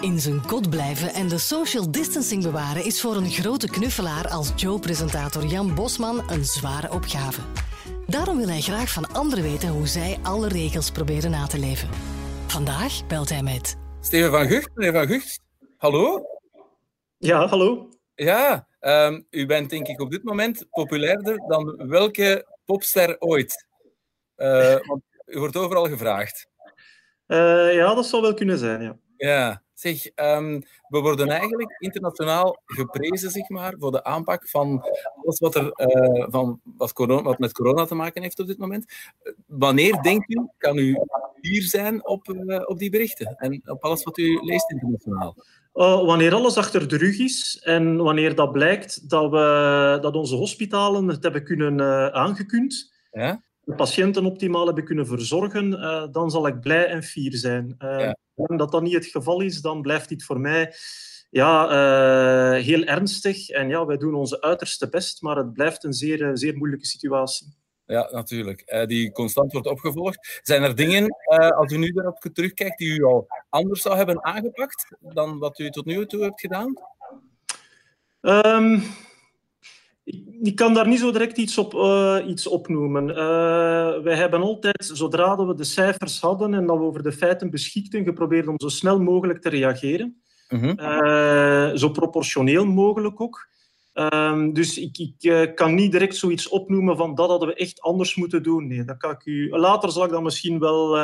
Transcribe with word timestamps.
In 0.00 0.20
zijn 0.20 0.46
kot 0.46 0.70
blijven 0.70 1.08
en 1.08 1.28
de 1.28 1.38
social 1.38 1.90
distancing 1.90 2.42
bewaren 2.42 2.84
is 2.84 3.00
voor 3.00 3.16
een 3.16 3.30
grote 3.30 3.68
knuffelaar 3.68 4.28
als 4.28 4.52
Joe-presentator 4.56 5.44
Jan 5.44 5.74
Bosman 5.74 6.30
een 6.30 6.44
zware 6.44 6.92
opgave. 6.92 7.40
Daarom 8.06 8.36
wil 8.36 8.48
hij 8.48 8.60
graag 8.60 8.92
van 8.92 9.06
anderen 9.12 9.44
weten 9.44 9.68
hoe 9.68 9.86
zij 9.86 10.18
alle 10.22 10.48
regels 10.48 10.90
proberen 10.90 11.30
na 11.30 11.46
te 11.46 11.58
leven. 11.58 11.88
Vandaag 12.46 13.06
belt 13.06 13.28
hij 13.28 13.42
met... 13.42 13.76
Steven 14.00 14.30
van 14.30 14.46
Gucht, 14.46 14.70
meneer 14.74 14.92
van 14.92 15.06
Gucht. 15.06 15.40
Hallo? 15.76 16.22
Ja, 17.16 17.46
hallo. 17.46 17.88
Ja, 18.14 18.66
um, 18.80 19.26
u 19.30 19.46
bent 19.46 19.70
denk 19.70 19.86
ik 19.86 20.00
op 20.00 20.10
dit 20.10 20.24
moment 20.24 20.66
populairder 20.70 21.36
dan 21.48 21.88
welke 21.88 22.46
popster 22.64 23.20
ooit. 23.20 23.66
Uh, 24.36 24.76
want 24.86 25.02
u 25.26 25.38
wordt 25.38 25.56
overal 25.56 25.88
gevraagd. 25.88 26.48
Uh, 27.26 27.74
ja, 27.74 27.94
dat 27.94 28.06
zou 28.06 28.22
wel 28.22 28.34
kunnen 28.34 28.58
zijn, 28.58 28.82
ja. 28.82 28.96
Ja, 29.16 29.62
zeg, 29.78 30.04
um, 30.14 30.62
we 30.88 31.00
worden 31.00 31.28
eigenlijk 31.28 31.76
internationaal 31.78 32.62
geprezen 32.66 33.30
zeg 33.30 33.48
maar, 33.48 33.74
voor 33.78 33.90
de 33.90 34.04
aanpak 34.04 34.48
van 34.48 34.82
alles 35.14 35.38
wat, 35.38 35.54
er, 35.54 35.64
uh, 35.64 36.26
van 36.30 36.60
wat, 36.64 36.92
corona, 36.92 37.22
wat 37.22 37.38
met 37.38 37.52
corona 37.52 37.84
te 37.84 37.94
maken 37.94 38.22
heeft 38.22 38.40
op 38.40 38.46
dit 38.46 38.58
moment. 38.58 38.92
Wanneer 39.46 40.02
denkt 40.02 40.30
u, 40.30 40.48
kan 40.58 40.78
u 40.78 40.96
hier 41.40 41.62
zijn 41.62 42.06
op, 42.06 42.28
uh, 42.28 42.62
op 42.64 42.78
die 42.78 42.90
berichten 42.90 43.36
en 43.36 43.70
op 43.70 43.84
alles 43.84 44.02
wat 44.02 44.18
u 44.18 44.40
leest 44.42 44.70
internationaal? 44.70 45.34
Uh, 45.74 46.04
wanneer 46.04 46.34
alles 46.34 46.56
achter 46.56 46.88
de 46.88 46.96
rug 46.96 47.18
is 47.18 47.60
en 47.64 47.96
wanneer 47.96 48.34
dat 48.34 48.52
blijkt 48.52 49.10
dat, 49.10 49.30
we, 49.30 49.98
dat 50.00 50.14
onze 50.14 50.34
hospitalen 50.34 51.08
het 51.08 51.22
hebben 51.22 51.44
kunnen 51.44 52.12
aangekund, 52.14 52.94
ja? 53.10 53.42
De 53.68 53.74
patiënten 53.76 54.24
optimaal 54.24 54.66
hebben 54.66 54.84
kunnen 54.84 55.06
verzorgen, 55.06 55.70
dan 56.12 56.30
zal 56.30 56.46
ik 56.46 56.60
blij 56.60 56.86
en 56.86 57.02
fier 57.02 57.36
zijn. 57.36 57.74
Ja 57.78 58.16
dat 58.46 58.72
dat 58.72 58.82
niet 58.82 58.94
het 58.94 59.06
geval 59.06 59.40
is, 59.40 59.60
dan 59.60 59.82
blijft 59.82 60.08
dit 60.08 60.24
voor 60.24 60.40
mij 60.40 60.74
ja, 61.30 61.64
uh, 62.56 62.64
heel 62.64 62.84
ernstig. 62.84 63.48
En 63.48 63.68
ja, 63.68 63.86
wij 63.86 63.96
doen 63.96 64.14
onze 64.14 64.40
uiterste 64.40 64.88
best, 64.88 65.22
maar 65.22 65.36
het 65.36 65.52
blijft 65.52 65.84
een 65.84 65.92
zeer, 65.92 66.30
zeer 66.32 66.56
moeilijke 66.56 66.86
situatie. 66.86 67.56
Ja, 67.86 68.08
natuurlijk. 68.10 68.62
Uh, 68.66 68.86
die 68.86 69.12
constant 69.12 69.52
wordt 69.52 69.66
opgevolgd. 69.66 70.40
Zijn 70.42 70.62
er 70.62 70.74
dingen, 70.74 71.04
uh, 71.04 71.50
als 71.50 71.72
u 71.72 71.76
nu 71.76 71.92
daarop 71.92 72.28
terugkijkt, 72.32 72.78
die 72.78 72.98
u 72.98 73.04
al 73.04 73.26
anders 73.48 73.82
zou 73.82 73.96
hebben 73.96 74.24
aangepakt 74.24 74.96
dan 75.00 75.38
wat 75.38 75.58
u 75.58 75.70
tot 75.70 75.84
nu 75.84 76.06
toe 76.06 76.22
hebt 76.22 76.40
gedaan? 76.40 76.74
Um, 78.20 78.82
ik, 80.42 80.56
kan 80.56 80.74
daar 80.74 80.88
niet 80.88 80.98
zo 80.98 81.12
direct 81.12 81.38
iets 81.38 81.58
op, 81.58 81.74
uh, 81.74 82.18
iets 82.26 82.46
op 82.46 82.68
noemen. 82.68 83.08
Uh, 83.08 83.16
wij 84.02 84.16
hebben 84.16 84.40
altijd, 84.40 84.90
zodra 84.92 85.46
we 85.46 85.54
de 85.54 85.64
cijfers 85.64 86.20
hadden 86.20 86.54
en 86.54 86.66
dat 86.66 86.76
we 86.76 86.82
over 86.82 87.02
de 87.02 87.12
feiten 87.12 87.50
beschikten, 87.50 88.04
geprobeerd 88.04 88.46
om 88.46 88.60
zo 88.60 88.68
snel 88.68 89.00
mogelijk 89.00 89.40
te 89.40 89.48
reageren. 89.48 90.22
Mm 90.48 90.58
-hmm. 90.60 90.78
uh, 90.80 91.70
zo 91.74 91.90
proportioneel 91.90 92.66
mogelijk 92.66 93.20
ook. 93.20 93.48
Ehm, 93.92 94.52
dus 94.52 94.78
ik, 94.78 94.98
ik 94.98 95.52
kan 95.54 95.74
niet 95.74 95.92
direct 95.92 96.16
zoiets 96.16 96.48
opnoemen 96.48 96.96
van 96.96 97.14
dat 97.14 97.28
hadden 97.28 97.48
we 97.48 97.54
echt 97.54 97.80
anders 97.80 98.14
moeten 98.14 98.42
doen. 98.42 98.66
Nee, 98.66 98.84
dat 98.84 98.96
kan 98.96 99.10
ik 99.10 99.26
u... 99.26 99.48
Later 99.50 99.90
zal 99.90 100.04
ik 100.04 100.10
daar 100.10 100.22
misschien 100.22 100.58
wel 100.58 100.98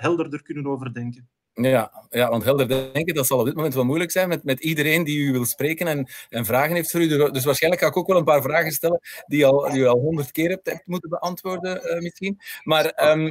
helderder 0.00 0.42
kunnen 0.42 0.66
overdenken. 0.66 1.28
Ja, 1.54 2.06
ja, 2.10 2.28
want 2.30 2.44
helder 2.44 2.68
denken, 2.68 3.14
dat 3.14 3.26
zal 3.26 3.38
op 3.38 3.44
dit 3.44 3.54
moment 3.54 3.74
wel 3.74 3.84
moeilijk 3.84 4.10
zijn 4.10 4.28
met, 4.28 4.44
met 4.44 4.60
iedereen 4.60 5.04
die 5.04 5.18
u 5.18 5.32
wil 5.32 5.44
spreken 5.44 5.86
en, 5.86 6.08
en 6.28 6.44
vragen 6.44 6.74
heeft 6.74 6.90
voor 6.90 7.00
u. 7.00 7.30
Dus 7.30 7.44
waarschijnlijk 7.44 7.82
ga 7.82 7.88
ik 7.88 7.96
ook 7.96 8.06
wel 8.06 8.16
een 8.16 8.24
paar 8.24 8.42
vragen 8.42 8.72
stellen 8.72 9.00
die, 9.26 9.46
al, 9.46 9.70
die 9.70 9.80
u 9.80 9.86
al 9.86 9.98
honderd 9.98 10.30
keer 10.30 10.48
hebt, 10.48 10.66
hebt 10.66 10.86
moeten 10.86 11.10
beantwoorden 11.10 11.80
uh, 11.84 12.00
misschien. 12.00 12.38
Maar 12.62 13.10
um, 13.10 13.28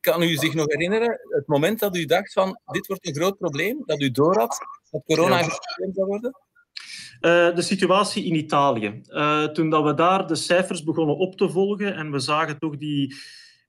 kan 0.00 0.22
u 0.22 0.34
zich 0.34 0.54
nog 0.54 0.66
herinneren, 0.66 1.20
het 1.28 1.46
moment 1.46 1.78
dat 1.78 1.96
u 1.96 2.04
dacht 2.04 2.32
van 2.32 2.60
dit 2.64 2.86
wordt 2.86 3.06
een 3.06 3.14
groot 3.14 3.38
probleem, 3.38 3.82
dat 3.84 4.00
u 4.00 4.10
doorhad 4.10 4.58
dat 4.90 5.02
corona 5.04 5.42
een 5.42 5.48
probleem 5.48 5.94
zou 5.94 6.06
worden? 6.06 6.36
Uh, 7.20 7.54
de 7.54 7.62
situatie 7.62 8.24
in 8.24 8.34
Italië. 8.34 9.02
Uh, 9.06 9.44
toen 9.44 9.70
dat 9.70 9.84
we 9.84 9.94
daar 9.94 10.26
de 10.26 10.34
cijfers 10.34 10.82
begonnen 10.84 11.16
op 11.16 11.36
te 11.36 11.50
volgen 11.50 11.94
en 11.94 12.10
we 12.10 12.18
zagen 12.18 12.58
toch 12.58 12.76
die 12.76 13.14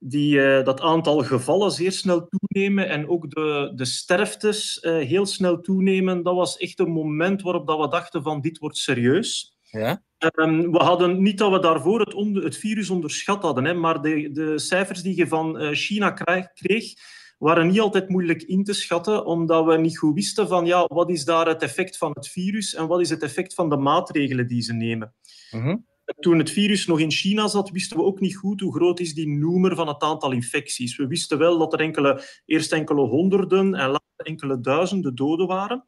die 0.06 0.36
uh, 0.36 0.64
dat 0.64 0.81
aantal 0.81 1.24
gevallen 1.24 1.72
zeer 1.72 1.91
snel 1.91 2.28
toenemen 2.28 2.90
en 2.90 3.09
ook 3.09 3.30
de, 3.30 3.72
de 3.75 3.86
sterftes 3.86 4.80
uh, 4.81 4.97
heel 4.97 5.25
snel 5.25 5.62
toenemen. 5.62 6.24
Dat 6.24 6.36
was 6.36 6.58
echt 6.58 6.80
een 6.80 6.91
moment 6.91 7.41
waarop 7.41 7.68
dat 7.68 7.80
we 7.80 7.88
dachten 7.88 8.24
van 8.24 8.41
dit 8.41 8.58
wordt 8.58 8.78
serieus. 8.78 9.58
Ja? 9.62 10.03
Um, 10.36 10.72
we 10.72 10.78
hadden 10.78 11.22
niet 11.22 11.38
dat 11.38 11.52
we 11.52 11.59
daarvoor 11.59 12.00
het, 12.00 12.14
onder, 12.14 12.44
het 12.44 12.58
virus 12.58 12.90
onderschat 12.90 13.41
hadden, 13.41 13.66
hè, 13.66 13.74
maar 13.74 14.02
de, 14.02 14.31
de 14.31 14.59
cijfers 14.59 15.02
die 15.02 15.16
je 15.16 15.28
van 15.28 15.62
uh, 15.62 15.69
China 15.72 16.12
kreeg, 16.53 16.94
waren 17.38 17.68
niet 17.68 17.80
altijd 17.80 18.09
moeilijk 18.09 18.41
in 18.41 18.64
te 18.64 18.74
schatten, 18.74 19.25
omdat 19.25 19.66
we 19.66 19.78
niet 19.78 19.97
goed 19.97 20.16
wisten 20.16 20.47
van 20.47 20.66
ja, 20.66 20.85
wat 20.85 21.09
is 21.09 21.25
daar 21.25 21.47
het 21.47 21.62
effect 21.62 21.97
van 21.97 22.12
het 22.14 22.28
virus 22.28 22.75
en 22.75 22.88
wat 22.88 23.02
is 23.02 23.09
het 23.09 23.24
effect 23.24 23.53
van 23.53 23.70
de 23.70 23.78
maatregelen 23.78 24.47
die 24.47 24.62
ze 24.62 24.74
nemen. 24.74 25.14
Mm 25.52 25.62
-hmm. 25.62 25.85
Toen 26.19 26.38
het 26.38 26.52
virus 26.52 26.88
nog 26.88 27.00
in 27.00 27.12
China 27.12 27.47
zat, 27.47 27.69
wisten 27.69 27.97
we 27.97 28.03
ook 28.03 28.19
niet 28.19 28.36
goed 28.36 28.62
hoe 28.62 28.75
groot 28.75 29.00
is 29.00 29.14
die 29.14 29.28
noemer 29.28 29.75
van 29.75 29.88
het 29.88 30.02
aantal 30.02 30.31
infecties. 30.31 30.96
We 30.96 31.08
wisten 31.08 31.38
wel 31.38 31.58
dat 31.58 31.74
er 31.74 31.80
enkele, 31.80 32.24
eerst 32.46 32.72
enkele 32.72 33.02
honderden 33.02 33.74
en 33.74 33.88
later 33.88 34.25
enkele 34.25 34.59
duizenden 34.59 35.16
doden 35.16 35.47
waren. 35.47 35.86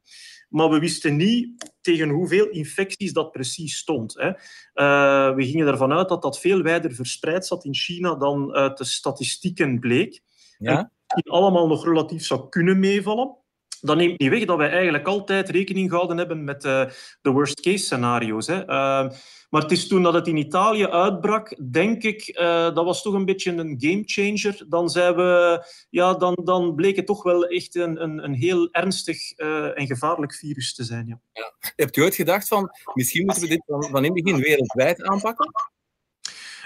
Maar 0.48 0.70
we 0.70 0.78
wisten 0.78 1.16
niet 1.16 1.72
tegen 1.80 2.08
hoeveel 2.08 2.48
infecties 2.48 3.12
dat 3.12 3.30
precies 3.30 3.76
stond. 3.76 4.14
Hè. 4.14 4.28
Uh, 4.28 5.34
we 5.34 5.44
gingen 5.46 5.66
ervan 5.66 5.92
uit 5.92 6.08
dat 6.08 6.22
dat 6.22 6.40
veel 6.40 6.62
wijder 6.62 6.94
verspreid 6.94 7.46
zat 7.46 7.64
in 7.64 7.74
China 7.74 8.14
dan 8.14 8.52
uit 8.52 8.78
de 8.78 8.84
statistieken 8.84 9.78
bleek. 9.78 10.20
Ja? 10.58 10.90
Die 11.06 11.30
allemaal 11.32 11.66
nog 11.66 11.84
relatief 11.84 12.24
zou 12.24 12.48
kunnen 12.48 12.78
meevallen. 12.78 13.36
Dat 13.80 13.96
neemt 13.96 14.18
niet 14.18 14.30
weg 14.30 14.44
dat 14.44 14.56
wij 14.56 14.70
eigenlijk 14.70 15.06
altijd 15.06 15.48
rekening 15.48 15.90
gehouden 15.90 16.18
hebben 16.18 16.44
met 16.44 16.64
uh, 16.64 16.84
de 17.22 17.30
worst-case 17.30 17.84
scenario's. 17.84 18.46
Hè. 18.46 18.68
Uh, 18.68 19.10
maar 19.56 19.64
het 19.64 19.74
is 19.74 19.88
toen 19.88 20.02
dat 20.02 20.14
het 20.14 20.26
in 20.26 20.36
Italië 20.36 20.86
uitbrak, 20.86 21.56
denk 21.72 22.02
ik, 22.02 22.38
uh, 22.40 22.74
dat 22.74 22.84
was 22.84 23.02
toch 23.02 23.14
een 23.14 23.24
beetje 23.24 23.52
een 23.52 23.76
gamechanger. 23.78 24.64
Dan, 24.68 24.88
zijn 24.88 25.16
we, 25.16 25.64
ja, 25.90 26.14
dan, 26.14 26.38
dan 26.44 26.74
bleek 26.74 26.96
het 26.96 27.06
toch 27.06 27.22
wel 27.22 27.46
echt 27.46 27.74
een, 27.74 28.02
een, 28.02 28.24
een 28.24 28.34
heel 28.34 28.68
ernstig 28.70 29.38
uh, 29.38 29.78
en 29.78 29.86
gevaarlijk 29.86 30.34
virus 30.34 30.74
te 30.74 30.84
zijn. 30.84 31.06
Ja. 31.06 31.20
Ja. 31.32 31.52
Hebt 31.76 31.96
u 31.96 32.02
ooit 32.02 32.14
gedacht 32.14 32.48
van, 32.48 32.70
misschien 32.94 33.24
moeten 33.24 33.42
we 33.42 33.48
dit 33.48 33.62
van, 33.66 33.82
van 33.82 34.04
in 34.04 34.14
het 34.14 34.24
begin 34.24 34.40
wereldwijd 34.40 35.02
aanpakken? 35.02 35.50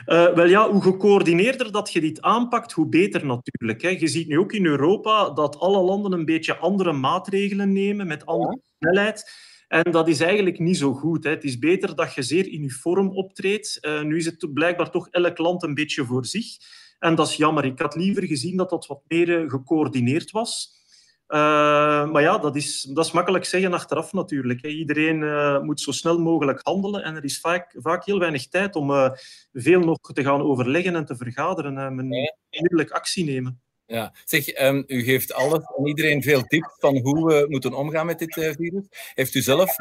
Uh, 0.07 0.35
wel 0.35 0.47
ja, 0.47 0.71
hoe 0.71 0.83
gecoördineerder 0.83 1.73
dat 1.73 1.93
je 1.93 2.01
dit 2.01 2.23
aanpakt, 2.23 2.73
hoe 2.73 2.89
beter 2.89 3.27
natuurlijk. 3.27 3.83
Hè. 3.83 3.89
Je 3.89 4.09
ziet 4.09 4.29
nu 4.29 4.39
ook 4.39 4.53
in 4.53 4.67
Europa 4.67 5.31
dat 5.31 5.59
alle 5.59 5.81
landen 5.81 6.13
een 6.13 6.25
beetje 6.25 6.57
andere 6.57 6.93
maatregelen 6.93 7.73
nemen 7.73 8.07
met 8.07 8.27
andere 8.27 8.61
snelheid. 8.79 9.49
En 9.71 9.91
dat 9.91 10.09
is 10.09 10.21
eigenlijk 10.21 10.59
niet 10.59 10.77
zo 10.77 10.93
goed. 10.93 11.25
Hè. 11.25 11.31
Het 11.31 11.45
is 11.45 11.59
beter 11.59 11.95
dat 11.95 12.15
je 12.15 12.23
zeer 12.23 12.49
uniform 12.49 13.09
optreedt. 13.09 13.79
Uh, 13.81 14.03
nu 14.03 14.17
is 14.17 14.27
het 14.27 14.55
blijkbaar 14.55 14.91
toch 14.91 15.09
elk 15.09 15.39
land 15.39 15.63
een 15.63 15.75
beetje 15.75 16.05
voor 16.05 16.27
zich. 16.27 16.47
En 16.99 17.15
dat 17.15 17.29
is 17.29 17.37
jammer. 17.37 17.65
Ik 17.65 17.79
had 17.79 17.95
liever 17.95 18.27
gezien 18.27 18.57
dat 18.57 18.71
dat 18.71 18.87
wat 18.87 19.03
meer 19.07 19.29
uh, 19.29 19.51
gecoördineerd 19.51 20.31
was. 20.31 20.79
Uh, 21.29 21.39
maar 22.11 22.23
ja, 22.23 22.39
dat 22.39 22.57
is, 22.57 22.83
dat 22.83 23.05
is 23.05 23.13
makkelijk 23.13 23.45
zeggen 23.45 23.73
achteraf 23.73 24.13
natuurlijk. 24.13 24.63
Hè. 24.63 24.69
Iedereen 24.69 25.65
moet 25.65 25.81
zo 25.81 25.93
snel 25.93 26.19
mogelijk 26.19 26.61
handelen 26.63 27.05
en 27.05 27.17
er 27.17 27.25
is 27.25 27.41
vaak, 27.41 27.75
vaak 27.79 28.05
heel 28.05 28.19
weinig 28.19 28.49
tijd 28.49 28.77
om 28.77 29.15
veel 29.53 29.81
nog 29.81 29.99
te 29.99 30.23
gaan 30.23 30.41
overleggen 30.43 30.97
en 30.97 31.05
te 31.05 31.17
vergaderen 31.17 31.79
en 31.79 32.01
onmiddellijk 32.51 32.91
actie 32.91 33.25
nemen. 33.25 33.61
Ja, 33.91 34.15
zeg, 34.25 34.63
um, 34.63 34.85
u 34.87 35.03
geeft 35.03 35.33
alles 35.33 35.65
en 35.77 35.87
iedereen 35.87 36.23
veel 36.23 36.43
tips 36.43 36.77
van 36.79 36.99
hoe 36.99 37.27
we 37.27 37.47
moeten 37.49 37.75
omgaan 37.75 38.07
met 38.07 38.19
dit 38.19 38.35
virus. 38.35 38.85
Heeft 39.15 39.35
u 39.35 39.41
zelf 39.41 39.77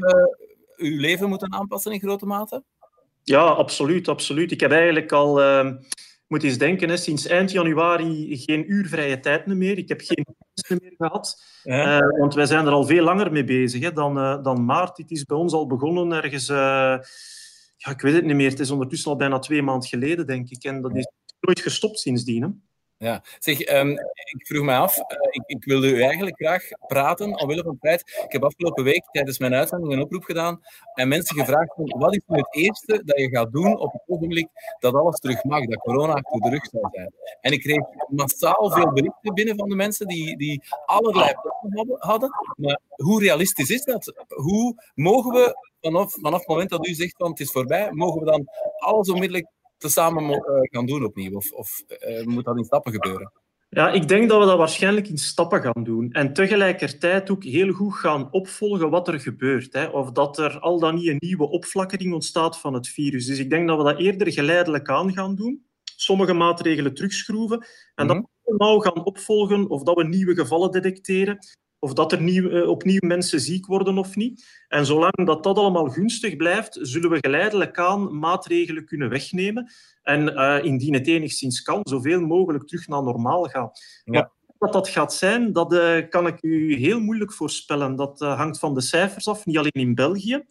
uw 0.77 0.97
leven 0.99 1.29
moeten 1.29 1.53
aanpassen 1.53 1.91
in 1.91 1.99
grote 1.99 2.25
mate? 2.25 2.63
Ja, 3.23 3.41
absoluut, 3.41 4.07
absoluut. 4.07 4.51
Ik 4.51 4.59
heb 4.59 4.71
eigenlijk 4.71 5.11
al 5.11 5.41
ehm, 5.41 5.75
moet 6.27 6.43
eens 6.43 6.57
denken, 6.57 6.89
hè, 6.89 6.97
sinds 6.97 7.27
eind 7.27 7.51
januari 7.51 8.37
geen 8.37 8.71
uur 8.71 8.87
vrije 8.87 9.19
tijd 9.19 9.45
meer. 9.45 9.77
Ik 9.77 9.89
heb 9.89 10.01
geen 10.01 10.25
meer 10.81 10.93
gehad. 10.97 11.43
Ja. 11.63 12.01
Uh, 12.01 12.19
want 12.19 12.33
wij 12.33 12.45
zijn 12.45 12.65
er 12.65 12.71
al 12.71 12.85
veel 12.85 13.03
langer 13.03 13.31
mee 13.31 13.43
bezig 13.43 13.81
hè, 13.81 13.93
dan, 13.93 14.17
uh, 14.17 14.43
dan 14.43 14.65
maart. 14.65 14.97
Het 14.97 15.11
is 15.11 15.25
bij 15.25 15.37
ons 15.37 15.53
al 15.53 15.67
begonnen 15.67 16.11
ergens... 16.23 16.49
Uh, 16.49 16.57
ja, 17.77 17.91
ik 17.91 18.01
weet 18.01 18.13
het 18.13 18.25
niet 18.25 18.35
meer. 18.35 18.49
Het 18.49 18.59
is 18.59 18.71
ondertussen 18.71 19.11
al 19.11 19.17
bijna 19.17 19.39
twee 19.39 19.61
maanden 19.61 19.89
geleden, 19.89 20.27
denk 20.27 20.49
ik. 20.49 20.63
En 20.63 20.81
dat 20.81 20.95
is 20.95 21.11
nooit 21.39 21.59
gestopt 21.59 21.99
sindsdien. 21.99 22.41
Hè. 22.41 22.49
Ja, 23.01 23.23
zeg, 23.37 23.71
um, 23.73 23.89
ik 24.33 24.47
vroeg 24.47 24.65
mij 24.65 24.77
af, 24.77 24.97
uh, 24.97 25.03
ik, 25.45 25.63
wilde 25.63 25.95
u 25.95 26.01
eigenlijk 26.01 26.35
graag 26.35 26.63
praten 26.87 27.39
omwille 27.39 27.63
van 27.63 27.71
het 27.71 27.79
feit, 27.79 28.23
ik 28.25 28.31
heb 28.31 28.43
afgelopen 28.43 28.83
week 28.83 29.03
tijdens 29.11 29.39
mijn 29.39 29.53
uitzending 29.53 29.93
een 29.93 30.01
oproep 30.01 30.23
gedaan 30.23 30.61
en 30.93 31.07
mensen 31.07 31.35
gevraagd 31.35 31.73
wat 31.75 32.15
is 32.15 32.21
nu 32.27 32.37
het 32.37 32.55
eerste 32.55 33.01
dat 33.05 33.19
je 33.19 33.29
gaat 33.29 33.51
doen 33.51 33.77
op 33.77 33.91
het 33.91 34.01
ogenblik 34.07 34.47
dat 34.79 34.93
alles 34.93 35.19
terug 35.19 35.43
mag, 35.43 35.65
dat 35.65 35.79
corona 35.79 36.13
achter 36.13 36.39
de 36.39 36.49
rug 36.49 36.65
zou 36.65 36.87
zijn. 36.91 37.13
En 37.41 37.51
ik 37.51 37.61
kreeg 37.61 37.83
massaal 38.07 38.71
veel 38.71 38.93
berichten 38.93 39.33
binnen 39.33 39.55
van 39.55 39.69
de 39.69 39.75
mensen 39.75 40.07
die, 40.07 40.37
die 40.37 40.63
allerlei 40.85 41.33
plannen 41.41 41.95
hadden, 41.99 42.29
maar 42.57 42.79
hoe 42.95 43.19
realistisch 43.19 43.69
is 43.69 43.83
dat? 43.83 44.25
Hoe 44.27 44.83
mogen 44.95 45.31
we 45.31 45.55
vanaf, 45.81 46.13
vanaf 46.13 46.39
het 46.39 46.47
moment 46.47 46.69
dat 46.69 46.87
u 46.87 46.93
zegt 46.93 47.15
van 47.17 47.29
het 47.29 47.39
is 47.39 47.51
voorbij, 47.51 47.91
mogen 47.91 48.19
we 48.19 48.25
dan 48.25 48.47
alles 48.77 49.09
onmiddellijk 49.09 49.47
tezamen 49.79 50.23
uh, 50.23 50.37
gaan 50.61 50.85
doen 50.85 51.05
opnieuw? 51.05 51.35
Of, 51.35 51.51
of 51.51 51.83
uh, 52.07 52.25
moet 52.25 52.45
dat 52.45 52.57
in 52.57 52.63
stappen 52.63 52.91
gebeuren? 52.91 53.31
Ja, 53.69 53.91
ik 53.91 54.07
denk 54.07 54.29
dat 54.29 54.39
we 54.39 54.45
dat 54.45 54.57
waarschijnlijk 54.57 55.07
in 55.07 55.17
stappen 55.17 55.61
gaan 55.61 55.83
doen. 55.83 56.11
En 56.11 56.33
tegelijkertijd 56.33 57.29
ook 57.29 57.43
heel 57.43 57.71
goed 57.71 57.93
gaan 57.93 58.31
opvolgen 58.31 58.89
wat 58.89 59.07
er 59.07 59.19
gebeurt. 59.19 59.73
Hè. 59.73 59.85
Of 59.85 60.11
dat 60.11 60.37
er 60.37 60.59
al 60.59 60.79
dan 60.79 60.95
niet 60.95 61.07
een 61.07 61.17
nieuwe 61.19 61.49
opflakkering 61.49 62.13
ontstaat 62.13 62.59
van 62.59 62.73
het 62.73 62.87
virus. 62.87 63.25
Dus 63.25 63.39
ik 63.39 63.49
denk 63.49 63.67
dat 63.67 63.77
we 63.77 63.83
dat 63.83 63.99
eerder 63.99 64.31
geleidelijk 64.31 64.89
aan 64.89 65.13
gaan 65.13 65.35
doen. 65.35 65.65
Sommige 65.83 66.33
maatregelen 66.33 66.93
terugschroeven. 66.93 67.65
En 67.95 68.05
mm 68.05 68.11
-hmm. 68.11 68.21
dat 68.21 68.29
we 68.43 68.55
nou 68.57 68.81
gaan 68.81 69.05
opvolgen 69.05 69.69
of 69.69 69.83
dat 69.83 69.95
we 69.95 70.03
nieuwe 70.03 70.35
gevallen 70.35 70.71
detecteren 70.71 71.37
of 71.79 71.93
dat 71.93 72.11
er 72.11 72.21
nieuw, 72.21 72.49
uh, 72.49 72.69
opnieuw 72.69 73.07
mensen 73.07 73.39
ziek 73.39 73.65
worden 73.65 73.97
of 73.97 74.15
niet. 74.15 74.63
En 74.67 74.85
zolang 74.85 75.25
dat 75.25 75.43
dat 75.43 75.57
allemaal 75.57 75.89
gunstig 75.89 76.35
blijft, 76.35 76.77
zullen 76.81 77.09
we 77.09 77.17
geleidelijk 77.19 77.79
aan 77.79 78.19
maatregelen 78.19 78.85
kunnen 78.85 79.09
wegnemen. 79.09 79.71
En 80.01 80.33
uh, 80.33 80.63
indien 80.63 80.93
het 80.93 81.07
enigszins 81.07 81.61
kan, 81.61 81.79
zoveel 81.83 82.21
mogelijk 82.21 82.67
terug 82.67 82.87
naar 82.87 83.03
normaal 83.03 83.43
gaan. 83.43 83.71
Ja. 84.03 84.31
Wat 84.57 84.73
dat 84.73 84.89
gaat 84.89 85.13
zijn, 85.13 85.53
dat 85.53 85.73
uh, 85.73 86.09
kan 86.09 86.27
ik 86.27 86.41
u 86.41 86.75
heel 86.75 86.99
moeilijk 86.99 87.33
voorspellen. 87.33 87.95
Dat 87.95 88.19
hangt 88.19 88.59
van 88.59 88.73
de 88.73 88.81
cijfers 88.81 89.27
af, 89.27 89.45
niet 89.45 89.57
alleen 89.57 89.71
in 89.71 89.95
België, 89.95 90.45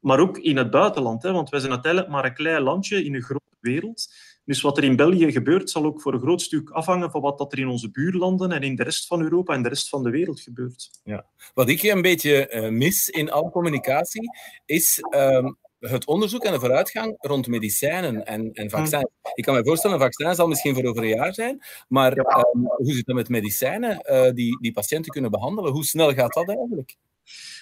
maar 0.00 0.20
ook 0.20 0.38
in 0.38 0.56
het 0.56 0.70
buitenland. 0.70 1.22
Hè, 1.22 1.32
want 1.32 1.50
wij 1.50 1.60
zijn 1.60 1.72
uiteindelijk 1.72 2.12
maar 2.12 2.24
een 2.24 2.34
klein 2.34 2.62
landje 2.62 3.04
in 3.04 3.14
een 3.14 3.22
grote 3.22 3.56
wereld. 3.60 4.12
Dus 4.50 4.60
wat 4.60 4.76
er 4.76 4.84
in 4.84 4.96
België 4.96 5.32
gebeurt, 5.32 5.70
zal 5.70 5.84
ook 5.84 6.00
voor 6.00 6.14
een 6.14 6.20
groot 6.20 6.42
stuk 6.42 6.70
afhangen 6.70 7.10
van 7.10 7.20
wat 7.20 7.38
dat 7.38 7.52
er 7.52 7.58
in 7.58 7.68
onze 7.68 7.90
buurlanden 7.90 8.52
en 8.52 8.62
in 8.62 8.76
de 8.76 8.82
rest 8.82 9.06
van 9.06 9.22
Europa 9.22 9.54
en 9.54 9.62
de 9.62 9.68
rest 9.68 9.88
van 9.88 10.02
de 10.02 10.10
wereld 10.10 10.40
gebeurt. 10.40 10.90
Ja. 11.04 11.26
Wat 11.54 11.68
ik 11.68 11.82
een 11.82 12.02
beetje 12.02 12.50
uh, 12.52 12.68
mis 12.68 13.08
in 13.08 13.30
alle 13.30 13.50
communicatie, 13.50 14.30
is 14.64 14.98
um, 15.14 15.56
het 15.78 16.06
onderzoek 16.06 16.44
en 16.44 16.52
de 16.52 16.60
vooruitgang 16.60 17.14
rond 17.18 17.46
medicijnen 17.46 18.26
en, 18.26 18.52
en 18.52 18.70
vaccins. 18.70 19.02
Hmm. 19.02 19.32
Ik 19.34 19.44
kan 19.44 19.54
me 19.54 19.64
voorstellen, 19.64 19.96
een 19.96 20.02
vaccin 20.02 20.34
zal 20.34 20.48
misschien 20.48 20.74
voor 20.74 20.84
over 20.84 21.02
een 21.02 21.08
jaar 21.08 21.34
zijn, 21.34 21.64
maar 21.88 22.14
ja. 22.14 22.46
um, 22.54 22.66
hoe 22.66 22.92
zit 22.92 23.06
het 23.06 23.16
met 23.16 23.28
medicijnen 23.28 24.04
uh, 24.10 24.30
die, 24.32 24.58
die 24.60 24.72
patiënten 24.72 25.12
kunnen 25.12 25.30
behandelen? 25.30 25.72
Hoe 25.72 25.84
snel 25.84 26.12
gaat 26.12 26.34
dat 26.34 26.48
eigenlijk? 26.48 26.96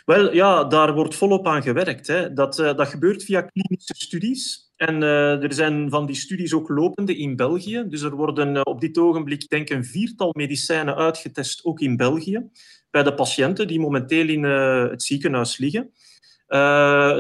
Wel, 0.05 0.35
ja, 0.35 0.65
daar 0.65 0.95
wordt 0.95 1.15
volop 1.15 1.47
aan 1.47 1.63
gewerkt. 1.63 2.07
Hè. 2.07 2.33
Dat, 2.33 2.59
uh, 2.59 2.77
dat 2.77 2.89
gebeurt 2.89 3.25
via 3.25 3.41
klinische 3.41 3.95
studies. 3.97 4.68
En 4.79 5.03
uh, 5.03 5.43
er 5.43 5.53
zijn 5.53 5.91
van 5.91 6.07
die 6.07 6.17
studies 6.17 6.55
ook 6.55 6.69
lopende 6.69 7.17
in 7.17 7.37
België. 7.37 7.85
Dus 7.89 8.03
er 8.03 8.15
worden 8.15 8.55
uh, 8.55 8.61
op 8.63 8.81
dit 8.81 8.99
ogenblik, 8.99 9.49
denk 9.49 9.71
ik, 9.71 9.77
een 9.77 9.85
viertal 9.85 10.31
medicijnen 10.37 10.97
uitgetest, 10.97 11.65
ook 11.65 11.81
in 11.81 11.97
België, 11.97 12.51
bij 12.91 13.03
de 13.03 13.15
patiënten 13.15 13.67
die 13.67 13.81
momenteel 13.81 14.29
in 14.29 14.43
uh, 14.43 14.89
het 14.89 15.03
ziekenhuis 15.03 15.59
liggen. 15.59 15.93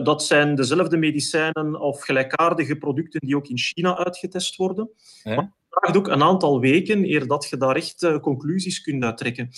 dat 0.05 0.25
zijn 0.25 0.55
dezelfde 0.55 0.97
medicijnen 0.97 1.81
of 1.81 2.03
gelijkaardige 2.03 2.77
producten 2.77 3.21
die 3.21 3.37
ook 3.37 3.49
in 3.49 3.59
China 3.59 3.97
uitgetest 3.97 4.57
worden. 4.57 4.91
Ja. 5.23 5.35
Maar 5.35 5.45
het 5.45 5.55
vraagt 5.71 5.97
ook 5.97 6.09
een 6.09 6.23
aantal 6.23 6.61
weken 6.61 7.05
eer 7.05 7.27
dat 7.27 7.49
je 7.49 7.57
daar 7.57 7.77
echt 7.77 8.21
conclusies 8.21 8.81
kunt 8.81 9.05
uittrekken. 9.05 9.49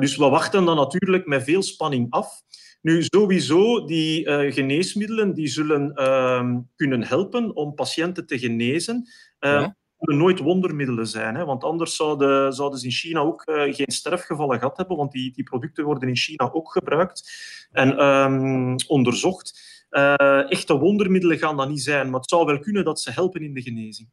dus 0.00 0.16
we 0.16 0.28
wachten 0.28 0.64
dan 0.64 0.76
natuurlijk 0.76 1.26
met 1.26 1.44
veel 1.44 1.62
spanning 1.62 2.06
af. 2.10 2.42
Nu, 2.82 3.02
sowieso, 3.02 3.84
die 3.84 4.26
uh, 4.26 4.52
geneesmiddelen 4.52 5.34
die 5.34 5.46
zullen 5.46 5.92
uh, 5.94 6.56
kunnen 6.76 7.02
helpen 7.02 7.56
om 7.56 7.74
patiënten 7.74 8.26
te 8.26 8.38
genezen. 8.38 9.08
Uh, 9.40 9.50
ja. 9.50 9.76
nooit 9.98 10.38
wondermiddelen 10.38 11.06
zijn, 11.06 11.34
hè, 11.34 11.44
want 11.44 11.64
anders 11.64 11.96
zouden, 11.96 12.52
zouden 12.52 12.78
ze 12.78 12.84
in 12.84 12.92
China 12.92 13.20
ook 13.20 13.46
uh, 13.46 13.74
geen 13.74 13.90
sterfgevallen 13.90 14.58
gehad 14.58 14.76
hebben, 14.76 14.96
want 14.96 15.12
die, 15.12 15.32
die 15.32 15.44
producten 15.44 15.84
worden 15.84 16.08
in 16.08 16.16
China 16.16 16.52
ook 16.52 16.72
gebruikt 16.72 17.32
en 17.70 18.04
um, 18.04 18.76
onderzocht. 18.86 19.70
Uh, 19.90 20.50
echte 20.50 20.78
wondermiddelen 20.78 21.38
gaan 21.38 21.56
dat 21.56 21.68
niet 21.68 21.82
zijn, 21.82 22.10
maar 22.10 22.20
het 22.20 22.30
zou 22.30 22.46
wel 22.46 22.58
kunnen 22.58 22.84
dat 22.84 23.00
ze 23.00 23.10
helpen 23.10 23.42
in 23.42 23.54
de 23.54 23.62
genezing. 23.62 24.08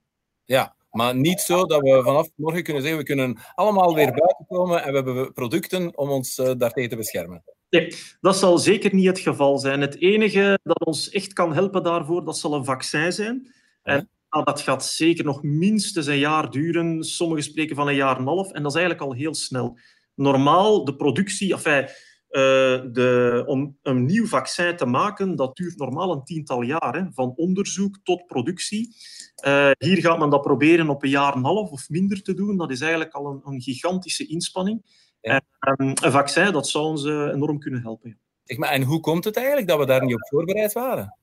Ja, 0.45 0.75
maar 0.92 1.15
niet 1.15 1.39
zo 1.39 1.65
dat 1.65 1.81
we 1.81 2.01
vanaf 2.04 2.30
morgen 2.36 2.63
kunnen 2.63 2.81
zeggen 2.81 3.00
we 3.00 3.06
kunnen 3.06 3.39
allemaal 3.56 3.95
weer 3.95 4.12
buiten 4.12 4.45
komen 4.48 4.83
en 4.83 4.89
we 4.89 4.95
hebben 4.95 5.33
producten 5.33 5.98
om 5.98 6.10
ons 6.10 6.36
daartegen 6.36 6.89
te 6.89 6.95
beschermen. 6.95 7.44
Nee, 7.69 7.95
dat 8.21 8.38
zal 8.38 8.57
zeker 8.57 8.95
niet 8.95 9.06
het 9.06 9.19
geval 9.19 9.57
zijn. 9.57 9.81
Het 9.81 10.01
enige 10.01 10.60
dat 10.63 10.86
ons 10.86 11.10
echt 11.10 11.33
kan 11.33 11.54
helpen 11.54 11.83
daarvoor, 11.83 12.25
dat 12.25 12.38
zal 12.38 12.54
een 12.54 12.66
vaccin 12.66 13.12
zijn. 13.13 13.54
En 13.83 14.10
dat 14.30 14.62
gaat 14.62 14.86
zeker 14.86 15.25
nog 15.25 15.44
minstens 15.44 16.06
een 16.06 16.18
jaar 16.18 16.50
duren. 16.50 17.04
Sommigen 17.04 17.44
spreken 17.44 17.75
van 17.75 17.88
een 17.88 17.95
jaar 17.95 18.16
en 18.16 18.21
een 18.21 18.27
half. 18.27 18.51
En 18.51 18.63
dat 18.63 18.71
is 18.71 18.77
eigenlijk 18.77 19.10
al 19.10 19.18
heel 19.18 19.33
snel. 19.33 19.80
Normaal, 20.16 20.86
de 20.86 20.95
productie... 20.95 21.54
Enfin, 21.54 21.88
uh, 22.30 22.81
de, 22.92 23.44
om 23.45 23.77
een 23.81 24.06
nieuw 24.06 24.27
vaccin 24.27 24.75
te 24.75 24.86
maken, 24.86 25.36
dat 25.36 25.56
duurt 25.56 25.77
normaal 25.77 26.12
een 26.12 26.24
tiental 26.24 26.62
jaar. 26.62 26.95
Hè, 26.95 27.12
van 27.12 27.33
onderzoek 27.36 28.00
tot 28.04 28.25
productie. 28.25 28.95
Uh, 29.45 29.72
hier 29.77 29.98
gaat 29.98 30.19
men 30.19 30.30
dat 30.30 30.42
proberen 30.42 30.89
op 30.89 31.04
een 31.04 31.10
jaar 31.10 31.31
en 31.31 31.38
een 31.38 31.45
half 31.45 31.69
of 31.69 31.89
minder 31.89 32.22
te 32.22 32.33
doen. 32.33 32.57
Dat 32.57 32.72
is 32.72 32.81
eigenlijk 32.81 33.13
al 33.13 33.25
een, 33.25 33.42
een 33.44 33.62
gigantische 33.62 34.27
inspanning. 34.27 34.81
Ja. 35.21 35.42
En, 35.60 35.86
um, 35.86 35.94
een 36.04 36.12
vaccin, 36.12 36.51
dat 36.51 36.68
zou 36.68 36.86
ons 36.86 37.04
uh, 37.04 37.27
enorm 37.27 37.60
kunnen 37.60 37.81
helpen. 37.81 38.19
Zeg 38.44 38.57
maar, 38.57 38.69
en 38.69 38.83
hoe 38.83 39.00
komt 39.00 39.24
het 39.24 39.38
eigenlijk 39.38 39.68
dat 39.68 39.80
we 39.80 39.86
daar 39.86 40.06
niet 40.06 40.13
op 40.13 40.27
voorbereid 40.27 40.74
waren? 40.74 41.18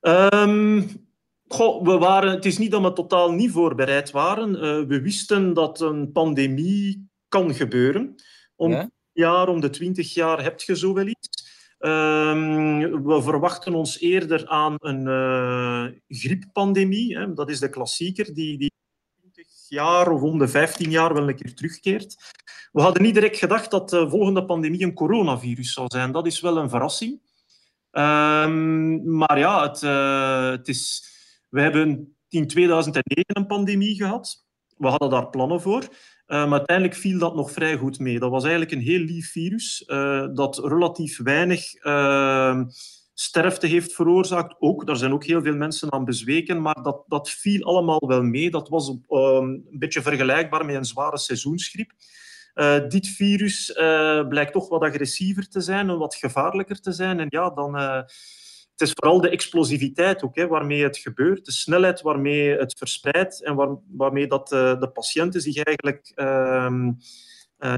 Um, 0.00 1.08
goh, 1.48 1.84
we 1.84 1.98
waren 1.98 2.30
het 2.30 2.44
is 2.44 2.58
niet 2.58 2.70
dat 2.70 2.82
we 2.82 2.92
totaal 2.92 3.32
niet 3.32 3.50
voorbereid 3.50 4.10
waren. 4.10 4.54
Uh, 4.54 4.86
we 4.86 5.00
wisten 5.00 5.54
dat 5.54 5.80
een 5.80 6.12
pandemie 6.12 7.08
kan 7.28 7.54
gebeuren. 7.54 8.14
Om 8.56 8.70
ja? 8.70 8.90
jaar, 9.12 9.48
om 9.48 9.60
de 9.60 9.70
twintig 9.70 10.14
jaar 10.14 10.42
heb 10.42 10.60
je 10.60 10.76
zo 10.76 10.94
wel 10.94 11.06
iets. 11.06 11.44
Um, 11.78 13.04
we 13.04 13.22
verwachten 13.22 13.74
ons 13.74 14.00
eerder 14.00 14.48
aan 14.48 14.74
een 14.78 15.06
uh, 15.06 15.86
grieppandemie. 16.08 17.18
Hè. 17.18 17.32
Dat 17.32 17.50
is 17.50 17.60
de 17.60 17.68
klassieker 17.68 18.34
die, 18.34 18.58
die 18.58 18.72
20 19.20 19.46
jaar 19.68 20.10
of 20.10 20.22
om 20.22 20.38
de 20.38 20.48
15 20.48 20.90
jaar 20.90 21.14
wel 21.14 21.28
een 21.28 21.36
keer 21.36 21.54
terugkeert. 21.54 22.34
We 22.76 22.82
hadden 22.82 23.02
niet 23.02 23.14
direct 23.14 23.38
gedacht 23.38 23.70
dat 23.70 23.90
de 23.90 24.08
volgende 24.08 24.44
pandemie 24.44 24.82
een 24.82 24.94
coronavirus 24.94 25.72
zou 25.72 25.86
zijn. 25.88 26.12
Dat 26.12 26.26
is 26.26 26.40
wel 26.40 26.56
een 26.56 26.68
verrassing. 26.68 27.20
Um, 27.92 29.16
maar 29.16 29.38
ja, 29.38 29.62
het, 29.62 29.82
uh, 29.82 30.50
het 30.50 30.68
is, 30.68 31.08
we 31.48 31.60
hebben 31.60 32.16
in 32.28 32.46
2009 32.46 33.24
een 33.36 33.46
pandemie 33.46 33.94
gehad. 33.94 34.46
We 34.76 34.86
hadden 34.86 35.10
daar 35.10 35.28
plannen 35.28 35.60
voor. 35.60 35.82
Uh, 35.82 35.88
maar 36.26 36.58
uiteindelijk 36.58 36.96
viel 36.96 37.18
dat 37.18 37.34
nog 37.34 37.50
vrij 37.50 37.76
goed 37.76 37.98
mee. 37.98 38.18
Dat 38.18 38.30
was 38.30 38.42
eigenlijk 38.42 38.72
een 38.72 38.86
heel 38.86 39.00
lief 39.00 39.30
virus 39.30 39.84
uh, 39.86 40.26
dat 40.34 40.58
relatief 40.58 41.22
weinig 41.22 41.84
uh, 41.84 42.60
sterfte 43.14 43.66
heeft 43.66 43.92
veroorzaakt. 43.92 44.54
Ook, 44.58 44.86
daar 44.86 44.96
zijn 44.96 45.12
ook 45.12 45.24
heel 45.24 45.42
veel 45.42 45.56
mensen 45.56 45.92
aan 45.92 46.04
bezweken, 46.04 46.62
maar 46.62 46.82
dat, 46.82 47.04
dat 47.06 47.30
viel 47.30 47.62
allemaal 47.62 48.06
wel 48.06 48.22
mee. 48.22 48.50
Dat 48.50 48.68
was 48.68 48.88
een 49.08 49.66
beetje 49.70 50.02
vergelijkbaar 50.02 50.64
met 50.64 50.74
een 50.74 50.84
zware 50.84 51.18
seizoensgriep. 51.18 51.92
Uh, 52.56 52.88
dit 52.88 53.08
virus 53.08 53.70
uh, 53.70 54.28
blijkt 54.28 54.52
toch 54.52 54.68
wat 54.68 54.82
agressiever 54.82 55.48
te 55.48 55.60
zijn 55.60 55.88
en 55.88 55.98
wat 55.98 56.14
gevaarlijker 56.14 56.80
te 56.80 56.92
zijn. 56.92 57.20
En 57.20 57.26
ja, 57.28 57.50
dan... 57.50 57.76
Uh, 57.76 58.00
het 58.76 58.88
is 58.88 58.94
vooral 58.94 59.20
de 59.20 59.28
explosiviteit 59.28 60.22
ook, 60.22 60.36
hè, 60.36 60.46
waarmee 60.46 60.82
het 60.82 60.98
gebeurt, 60.98 61.44
de 61.44 61.52
snelheid 61.52 62.00
waarmee 62.00 62.58
het 62.58 62.74
verspreidt 62.78 63.42
en 63.42 63.54
waar, 63.54 63.76
waarmee 63.88 64.26
dat, 64.26 64.48
de 64.48 64.90
patiënten 64.92 65.40
zich 65.40 65.56
eigenlijk 65.56 66.12
ehm, 66.14 66.92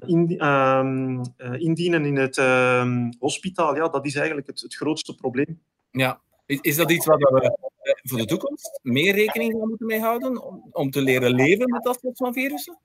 in, 0.06 0.46
um, 0.46 1.22
indienen 1.58 2.04
in 2.04 2.16
het 2.16 2.36
um, 2.36 3.12
hospitaal. 3.18 3.76
Ja, 3.76 3.88
dat 3.88 4.06
is 4.06 4.14
eigenlijk 4.14 4.46
het, 4.46 4.60
het 4.60 4.74
grootste 4.74 5.14
probleem. 5.14 5.60
Ja, 5.90 6.20
is, 6.46 6.76
dat 6.76 6.90
iets 6.90 7.06
waar 7.06 7.18
we 7.18 7.58
voor 8.02 8.18
de 8.18 8.24
toekomst 8.24 8.80
meer 8.82 9.14
rekening 9.14 9.52
mee 9.52 9.66
moeten 9.66 9.86
mee 9.86 10.00
houden 10.00 10.44
om, 10.44 10.68
om 10.70 10.90
te 10.90 11.00
leren 11.00 11.34
leven 11.34 11.70
met 11.70 11.82
dat 11.82 11.98
soort 12.02 12.16
van 12.16 12.32
virussen? 12.32 12.78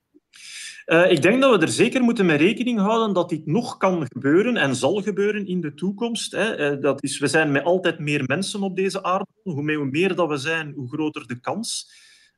Uh, 0.86 1.10
ik 1.10 1.22
denk 1.22 1.40
dat 1.40 1.58
we 1.58 1.66
er 1.66 1.72
zeker 1.72 2.02
moeten 2.02 2.26
mee 2.26 2.36
rekening 2.36 2.78
houden 2.78 3.14
dat 3.14 3.28
dit 3.28 3.46
nog 3.46 3.76
kan 3.76 4.06
gebeuren 4.12 4.56
en 4.56 4.74
zal 4.74 5.02
gebeuren 5.02 5.46
in 5.46 5.60
de 5.60 5.74
toekomst. 5.74 6.32
Hè. 6.32 6.72
Uh, 6.74 6.82
dat 6.82 7.02
is, 7.02 7.18
we 7.18 7.26
zijn 7.26 7.52
met 7.52 7.64
altijd 7.64 7.98
meer 7.98 8.22
mensen 8.26 8.62
op 8.62 8.76
deze 8.76 9.02
aarde. 9.02 9.26
Hoe 9.42 9.84
meer 9.84 10.14
dat 10.14 10.28
we 10.28 10.36
zijn, 10.36 10.72
hoe 10.76 10.88
groter 10.88 11.26
de 11.26 11.40
kans. 11.40 11.92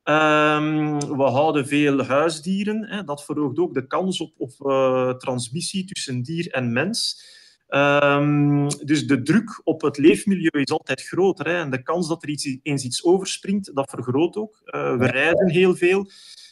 Um, 0.05 0.99
we 1.17 1.23
houden 1.23 1.67
veel 1.67 2.05
huisdieren. 2.05 2.87
Hè. 2.89 3.05
Dat 3.05 3.25
verhoogt 3.25 3.59
ook 3.59 3.75
de 3.75 3.87
kans 3.87 4.21
op, 4.21 4.33
op 4.39 4.53
uh, 4.61 5.11
transmissie 5.11 5.85
tussen 5.85 6.23
dier 6.23 6.51
en 6.51 6.73
mens. 6.73 7.25
Um, 7.69 8.69
dus 8.69 9.07
de 9.07 9.23
druk 9.23 9.61
op 9.65 9.83
het 9.83 9.99
leefmilieu 9.99 10.61
is 10.61 10.71
altijd 10.71 11.03
groter. 11.03 11.47
Hè. 11.47 11.57
En 11.57 11.71
de 11.71 11.83
kans 11.83 12.09
dat 12.09 12.23
er 12.23 12.29
iets, 12.29 12.59
eens 12.63 12.85
iets 12.85 13.05
overspringt, 13.05 13.75
dat 13.75 13.91
vergroot 13.91 14.37
ook. 14.37 14.61
we 14.65 15.07
reizen 15.07 15.51
heel 15.51 15.77
veel. 15.77 16.11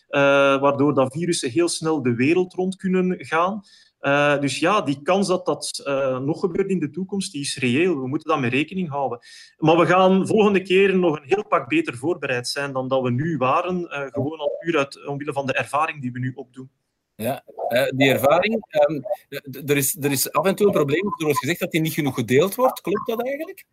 Uh, 0.08 0.20
waardoor 0.60 0.94
dat 0.94 1.12
virussen 1.12 1.50
heel 1.50 1.68
snel 1.68 2.02
de 2.02 2.14
wereld 2.14 2.54
rond 2.54 2.76
kunnen 2.76 3.24
gaan. 3.24 3.62
Uh, 4.00 4.40
dus 4.40 4.58
ja, 4.58 4.80
die 4.80 5.02
kans 5.02 5.28
dat 5.28 5.46
dat 5.46 5.82
uh, 5.86 6.18
nog 6.18 6.40
gebeurt 6.40 6.70
in 6.70 6.78
de 6.78 6.90
toekomst, 6.90 7.32
die 7.32 7.40
is 7.40 7.58
reëel. 7.58 8.00
We 8.00 8.08
moeten 8.08 8.28
daar 8.28 8.40
mee 8.40 8.50
rekening 8.50 8.88
houden. 8.88 9.18
Maar 9.56 9.76
we 9.76 9.86
gaan 9.86 10.26
volgende 10.26 10.62
keer 10.62 10.96
nog 10.96 11.16
een 11.16 11.26
heel 11.26 11.46
pak 11.46 11.68
beter 11.68 11.96
voorbereid 11.96 12.48
zijn 12.48 12.72
dan 12.72 12.88
dat 12.88 13.02
we 13.02 13.10
nu 13.10 13.36
waren. 13.36 13.86
gewoon 13.88 14.38
al 14.38 14.56
puur 14.58 14.78
uit, 14.78 15.06
omwille 15.06 15.32
van 15.32 15.46
de 15.46 15.52
ervaring 15.52 16.00
die 16.00 16.12
we 16.12 16.18
nu 16.18 16.32
opdoen. 16.34 16.70
Ja, 17.16 17.44
die 17.96 18.10
ervaring. 18.10 18.64
Um, 18.88 19.04
er, 19.66 19.76
is, 19.76 19.96
er 20.00 20.10
is 20.10 20.32
af 20.32 20.46
en 20.46 20.54
toe 20.54 20.66
een 20.66 20.72
probleem. 20.72 21.04
Er 21.04 21.24
wordt 21.24 21.38
gezegd 21.38 21.60
dat 21.60 21.70
die 21.70 21.80
niet 21.80 21.92
genoeg 21.92 22.14
gedeeld 22.14 22.54
wordt. 22.54 22.80
Klopt 22.80 23.06
dat 23.06 23.22
eigenlijk? 23.22 23.64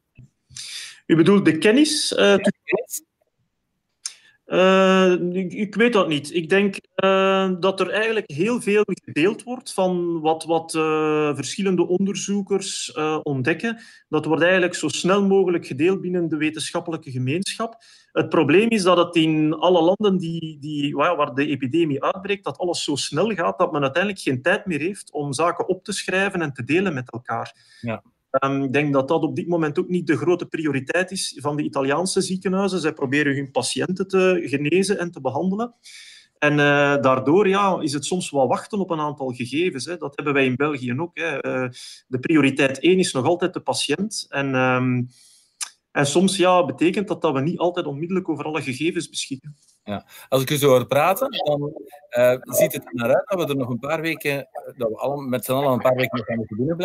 U 1.05 1.15
bedoelt 1.15 1.45
de 1.45 1.57
kennis? 1.57 2.09
Ja, 2.09 2.37
de 2.37 2.53
kennis? 2.63 3.03
Uh, 4.51 5.11
ik, 5.49 5.75
weet 5.75 5.93
dat 5.93 6.07
niet. 6.07 6.33
Ik 6.33 6.49
denk 6.49 6.75
uh, 7.03 7.51
dat 7.59 7.79
er 7.79 7.89
eigenlijk 7.89 8.31
heel 8.31 8.61
veel 8.61 8.83
gedeeld 8.85 9.43
wordt 9.43 9.73
van 9.73 10.21
wat, 10.21 10.43
wat 10.43 10.73
uh, 10.73 11.35
verschillende 11.35 11.87
onderzoekers 11.87 12.93
ontdekken. 13.23 13.81
Dat 14.09 14.25
wordt 14.25 14.43
eigenlijk 14.43 14.75
zo 14.75 14.87
snel 14.87 15.25
mogelijk 15.27 15.65
gedeeld 15.65 16.01
binnen 16.01 16.29
de 16.29 16.37
wetenschappelijke 16.37 17.11
gemeenschap. 17.11 17.83
Het 18.11 18.29
probleem 18.29 18.69
is 18.69 18.83
dat 18.83 18.97
het 18.97 19.15
in 19.15 19.53
alle 19.53 19.81
landen 19.81 20.17
die, 20.17 20.57
die, 20.59 20.95
waar 20.95 21.33
de 21.33 21.47
epidemie 21.47 22.03
uitbreekt, 22.03 22.43
dat 22.43 22.57
alles 22.57 22.83
zo 22.83 22.95
snel 22.95 23.29
gaat 23.29 23.59
dat 23.59 23.71
men 23.71 23.81
uiteindelijk 23.81 24.23
geen 24.23 24.41
tijd 24.41 24.65
meer 24.65 24.79
heeft 24.79 25.11
om 25.11 25.33
zaken 25.33 25.67
op 25.67 25.83
te 25.83 25.91
schrijven 25.91 26.41
en 26.41 26.53
te 26.53 26.63
delen 26.63 26.93
met 26.93 27.11
elkaar. 27.11 27.55
Ja. 27.81 28.03
Um, 28.39 28.63
ik 28.63 28.73
denk 28.73 28.93
dat 28.93 29.07
dat 29.07 29.23
op 29.23 29.35
dit 29.35 29.47
moment 29.47 29.79
ook 29.79 29.87
niet 29.87 30.07
de 30.07 30.17
grote 30.17 30.45
prioriteit 30.45 31.11
is 31.11 31.37
van 31.41 31.55
de 31.55 31.63
Italiaanse 31.63 32.21
ziekenhuizen. 32.21 32.79
Zij 32.79 32.93
proberen 32.93 33.35
hun 33.35 33.51
patiënten 33.51 34.07
te 34.07 34.41
genezen 34.45 34.99
en 34.99 35.11
te 35.11 35.21
behandelen. 35.21 35.75
En 36.37 36.51
uh, 36.51 36.57
daardoor 37.01 37.47
ja, 37.47 37.79
is 37.81 37.93
het 37.93 38.05
soms 38.05 38.31
wel 38.31 38.47
wachten 38.47 38.79
op 38.79 38.89
een 38.89 38.99
aantal 38.99 39.29
gegevens. 39.31 39.85
Hè. 39.85 39.97
Dat 39.97 40.15
hebben 40.15 40.33
wij 40.33 40.45
in 40.45 40.55
België 40.55 40.99
ook. 40.99 41.17
Hè. 41.17 41.45
Uh, 41.45 41.69
de 42.07 42.19
prioriteit 42.19 42.79
één 42.79 42.99
is 42.99 43.13
nog 43.13 43.25
altijd 43.25 43.53
de 43.53 43.59
patiënt. 43.59 44.25
En, 44.29 44.55
um, 44.55 45.07
en 45.91 46.05
soms 46.05 46.37
ja, 46.37 46.65
betekent 46.65 47.07
dat 47.07 47.21
dat 47.21 47.33
we 47.33 47.41
niet 47.41 47.59
altijd 47.59 47.85
onmiddellijk 47.85 48.29
over 48.29 48.45
alle 48.45 48.61
gegevens 48.61 49.09
beschikken. 49.09 49.55
Ja. 49.83 50.05
Als 50.29 50.41
ik 50.41 50.49
u 50.49 50.55
zo 50.55 50.67
hoor 50.67 50.87
praten, 50.87 51.29
dan 51.45 51.73
uh, 52.17 52.35
ziet 52.41 52.73
het 52.73 52.85
er 52.85 52.93
naar 52.93 53.15
uit 53.15 53.27
dat 53.27 53.39
we 53.39 53.47
er 53.47 53.57
nog 53.57 53.69
een 53.69 53.79
paar 53.79 54.01
weken, 54.01 54.47
dat 54.77 54.89
we 54.89 54.95
alle, 54.95 55.21
met 55.21 55.45
z'n 55.45 55.51
allen 55.51 55.71
een 55.71 55.81
paar 55.81 55.95
weken 55.95 56.17
nog 56.17 56.25
gaan 56.25 56.37
moeten 56.37 56.57
binnen 56.57 56.77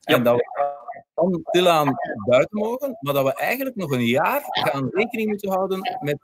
En 0.00 0.22
dat 0.22 0.36
we 0.36 0.78
dan 1.14 1.40
stilaan 1.42 1.94
buiten 2.26 2.58
mogen, 2.58 2.96
maar 3.00 3.14
dat 3.14 3.24
we 3.24 3.34
eigenlijk 3.34 3.76
nog 3.76 3.90
een 3.90 4.06
jaar 4.06 4.42
gaan 4.44 4.88
rekening 4.90 5.28
moeten 5.28 5.50
houden 5.50 5.98
met 6.00 6.18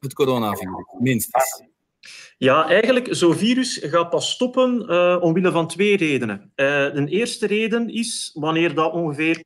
het 0.00 0.14
coronavirus, 0.14 0.84
minstens. 0.98 1.62
Ja, 2.38 2.68
eigenlijk, 2.68 3.08
zo'n 3.10 3.34
virus 3.34 3.78
gaat 3.82 4.10
pas 4.10 4.30
stoppen 4.30 4.84
uh, 4.90 5.16
omwille 5.20 5.50
van 5.50 5.68
twee 5.68 5.96
redenen. 5.96 6.40
Uh, 6.40 6.66
de 6.92 7.06
eerste 7.08 7.46
reden 7.46 7.88
is 7.88 8.30
wanneer 8.34 8.74
dat 8.74 8.92
ongeveer 8.92 9.36
70% 9.36 9.40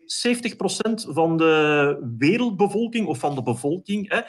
van 1.09 1.37
de 1.37 2.15
wereldbevolking 2.19 3.07
of 3.07 3.19
van 3.19 3.35
de 3.35 3.43
bevolking 3.43 4.09
hè, 4.09 4.21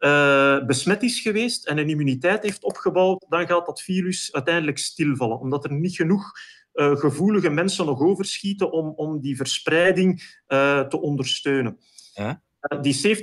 uh, 0.00 0.66
besmet 0.66 1.02
is 1.02 1.20
geweest 1.20 1.66
en 1.66 1.78
een 1.78 1.88
immuniteit 1.88 2.42
heeft 2.42 2.62
opgebouwd, 2.62 3.26
dan 3.28 3.46
gaat 3.46 3.66
dat 3.66 3.82
virus 3.82 4.32
uiteindelijk 4.32 4.78
stilvallen, 4.78 5.38
omdat 5.38 5.64
er 5.64 5.72
niet 5.72 5.96
genoeg 5.96 6.32
uh, 6.74 6.96
gevoelige 6.96 7.50
mensen 7.50 7.86
nog 7.86 8.00
overschieten 8.00 8.72
om, 8.72 8.92
om 8.96 9.20
die 9.20 9.36
verspreiding 9.36 10.38
uh, 10.48 10.80
te 10.80 11.00
ondersteunen. 11.00 11.78
Ja? 12.14 12.42
Uh, 12.60 12.82
die 12.82 13.18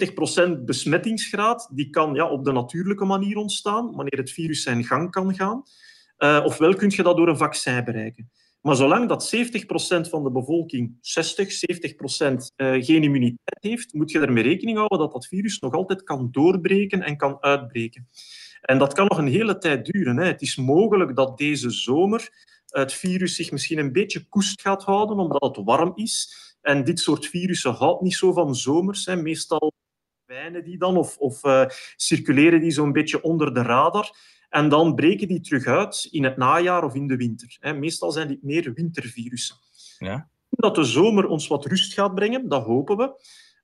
70% 0.59 0.63
besmettingsgraad 0.65 1.69
die 1.73 1.89
kan 1.89 2.13
ja, 2.13 2.29
op 2.29 2.43
de 2.43 2.51
natuurlijke 2.51 3.05
manier 3.05 3.37
ontstaan, 3.37 3.95
wanneer 3.95 4.19
het 4.19 4.31
virus 4.31 4.63
zijn 4.63 4.83
gang 4.83 5.11
kan 5.11 5.35
gaan. 5.35 5.63
ofwel 6.43 6.73
kun 6.73 6.91
je 6.95 7.03
dat 7.03 7.17
door 7.17 7.27
een 7.27 7.37
vaccin 7.37 7.83
bereiken. 7.83 8.31
Maar 8.61 8.75
zolang 8.75 9.07
dat 9.07 9.35
70% 9.35 10.09
van 10.09 10.23
de 10.23 10.31
bevolking 10.31 10.97
60, 11.01 11.49
70% 11.49 12.35
geen 12.55 13.03
immuniteit 13.03 13.57
heeft, 13.59 13.93
moet 13.93 14.11
je 14.11 14.19
ermee 14.19 14.43
rekening 14.43 14.77
houden 14.77 14.99
dat 14.99 15.11
dat 15.11 15.27
virus 15.27 15.59
nog 15.59 15.73
altijd 15.73 16.03
kan 16.03 16.27
doorbreken 16.31 17.01
en 17.01 17.17
kan 17.17 17.37
uitbreken. 17.41 18.07
En 18.61 18.77
dat 18.77 18.93
kan 18.93 19.05
nog 19.07 19.17
een 19.17 19.27
hele 19.27 19.57
tijd 19.57 19.85
duren. 19.85 20.17
Hè. 20.17 20.25
Het 20.25 20.41
is 20.41 20.55
mogelijk 20.55 21.15
dat 21.15 21.37
deze 21.37 21.69
zomer 21.69 22.29
het 22.67 22.93
virus 22.93 23.35
zich 23.35 23.51
misschien 23.51 23.77
een 23.77 23.91
beetje 23.91 24.27
koest 24.27 24.61
gaat 24.61 24.83
houden, 24.83 25.17
omdat 25.17 25.55
het 25.55 25.65
warm 25.65 25.91
is. 25.95 26.35
En 26.61 26.83
dit 26.83 26.99
soort 26.99 27.25
virussen 27.25 27.73
houdt 27.73 28.01
niet 28.01 28.15
zo 28.15 28.33
van 28.33 28.55
zomers. 28.55 29.05
Hè. 29.05 29.15
Meestal 29.15 29.71
wijnen 30.25 30.63
die 30.63 30.77
dan 30.77 30.97
of, 30.97 31.17
of 31.17 31.43
uh, 31.43 31.65
circuleren 31.95 32.61
die 32.61 32.71
zo'n 32.71 32.91
beetje 32.91 33.21
onder 33.21 33.53
de 33.53 33.61
radar. 33.61 34.15
En 34.49 34.69
dan 34.69 34.95
breken 34.95 35.27
die 35.27 35.41
terug 35.41 35.65
uit 35.65 36.07
in 36.11 36.23
het 36.23 36.37
najaar 36.37 36.83
of 36.83 36.95
in 36.95 37.07
de 37.07 37.15
winter. 37.15 37.57
Hè. 37.59 37.73
Meestal 37.73 38.11
zijn 38.11 38.27
dit 38.27 38.43
meer 38.43 38.73
wintervirussen. 38.73 39.55
Ja. 39.97 40.29
Dat 40.49 40.75
de 40.75 40.83
zomer 40.83 41.27
ons 41.27 41.47
wat 41.47 41.65
rust 41.65 41.93
gaat 41.93 42.15
brengen, 42.15 42.49
dat 42.49 42.63
hopen 42.63 42.97
we. 42.97 43.11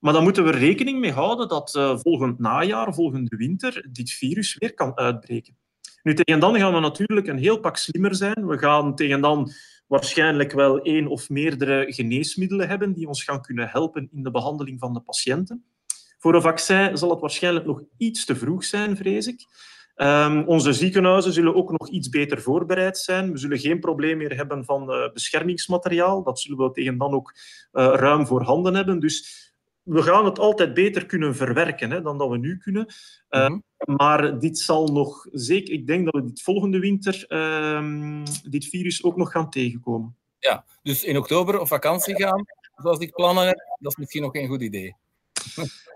Maar 0.04 0.14
dan 0.14 0.24
moeten 0.24 0.44
we 0.44 0.52
rekening 0.52 1.00
mee 1.00 1.12
houden 1.12 1.48
dat 1.48 1.76
uh, 1.76 1.98
volgend 1.98 2.40
najaar, 2.40 2.94
volgende 2.94 3.36
winter, 3.36 3.88
dit 3.92 4.12
virus 4.12 4.56
weer 4.60 4.74
kan 4.74 4.98
uitbreken. 4.98 5.58
Nu, 6.02 6.14
tegen 6.14 6.40
dan 6.40 6.58
gaan 6.58 6.74
we 6.74 6.80
natuurlijk 6.80 7.28
een 7.28 7.38
heel 7.38 7.60
pak 7.60 7.78
slimmer 7.78 8.16
zijn. 8.16 8.48
We 8.48 8.58
gaan 8.58 8.96
tegen 8.96 9.22
dan 9.22 9.52
waarschijnlijk 9.88 10.52
wel 10.52 10.82
één 10.82 11.08
of 11.08 11.30
meerdere 11.30 11.86
geneesmiddelen 11.88 12.68
hebben 12.68 12.94
die 12.94 13.08
ons 13.08 13.24
gaan 13.24 13.42
kunnen 13.42 13.68
helpen 13.68 14.10
in 14.12 14.24
de 14.24 14.32
behandeling 14.32 14.80
van 14.80 14.94
de 14.94 15.00
patiënten. 15.00 15.66
Voor 16.18 16.36
een 16.36 16.42
vaccin 16.42 16.98
zal 16.98 17.10
het 17.10 17.20
waarschijnlijk 17.20 17.66
nog 17.66 17.82
iets 17.98 18.26
te 18.26 18.36
vroeg 18.36 18.64
zijn, 18.64 18.98
vrees 18.98 19.28
ik. 19.28 19.46
Um, 19.96 20.44
onze 20.48 20.74
ziekenhuizen 20.74 21.34
zullen 21.34 21.56
ook 21.56 21.72
nog 21.72 21.90
iets 21.90 22.10
beter 22.10 22.42
voorbereid 22.42 22.98
zijn. 22.98 23.32
We 23.32 23.38
zullen 23.38 23.60
geen 23.60 23.80
probleem 23.80 24.18
meer 24.18 24.36
hebben 24.36 24.66
van 24.66 24.90
uh, 24.90 25.12
beschermingsmateriaal. 25.14 26.24
Dat 26.24 26.40
zullen 26.40 26.58
we 26.58 26.72
tegen 26.72 26.98
dan 26.98 27.14
ook 27.14 27.34
uh, 27.74 27.94
ruim 27.96 28.28
voorhanden 28.28 28.76
hebben. 28.76 29.00
Dus 29.00 29.52
we 29.84 30.02
gaan 30.02 30.26
het 30.26 30.40
altijd 30.40 30.74
beter 30.74 31.06
kunnen 31.06 31.36
verwerken 31.36 31.92
hè, 31.92 32.02
dan 32.02 32.18
dat 32.18 32.30
we 32.30 32.38
nu 32.38 32.58
kunnen. 32.58 32.86
Uh, 33.30 33.48
mm 33.48 33.64
-hmm. 33.78 33.96
Maar 33.96 34.40
dit 34.40 34.60
zal 34.60 34.88
nog 34.88 35.28
zeker, 35.32 35.74
ik 35.74 35.88
denk 35.88 36.06
dat 36.06 36.14
we 36.14 36.28
dit 36.28 36.42
volgende 36.42 36.80
winter 36.80 37.26
uh, 37.30 38.24
dit 38.44 38.66
virus 38.66 39.04
ook 39.04 39.16
nog 39.16 39.32
gaan 39.32 39.50
tegenkomen. 39.50 40.18
Ja, 40.40 40.66
dus 40.82 41.04
in 41.04 41.18
oktober 41.18 41.60
op 41.60 41.68
vakantie 41.68 42.16
gaan, 42.16 42.46
zoals 42.76 43.00
ik 43.00 43.14
plannen 43.14 43.46
heb, 43.46 43.58
dat 43.80 43.92
is 43.92 43.98
misschien 43.98 44.22
nog 44.22 44.36
een 44.36 44.48
goed 44.48 44.62
idee. 44.62 44.96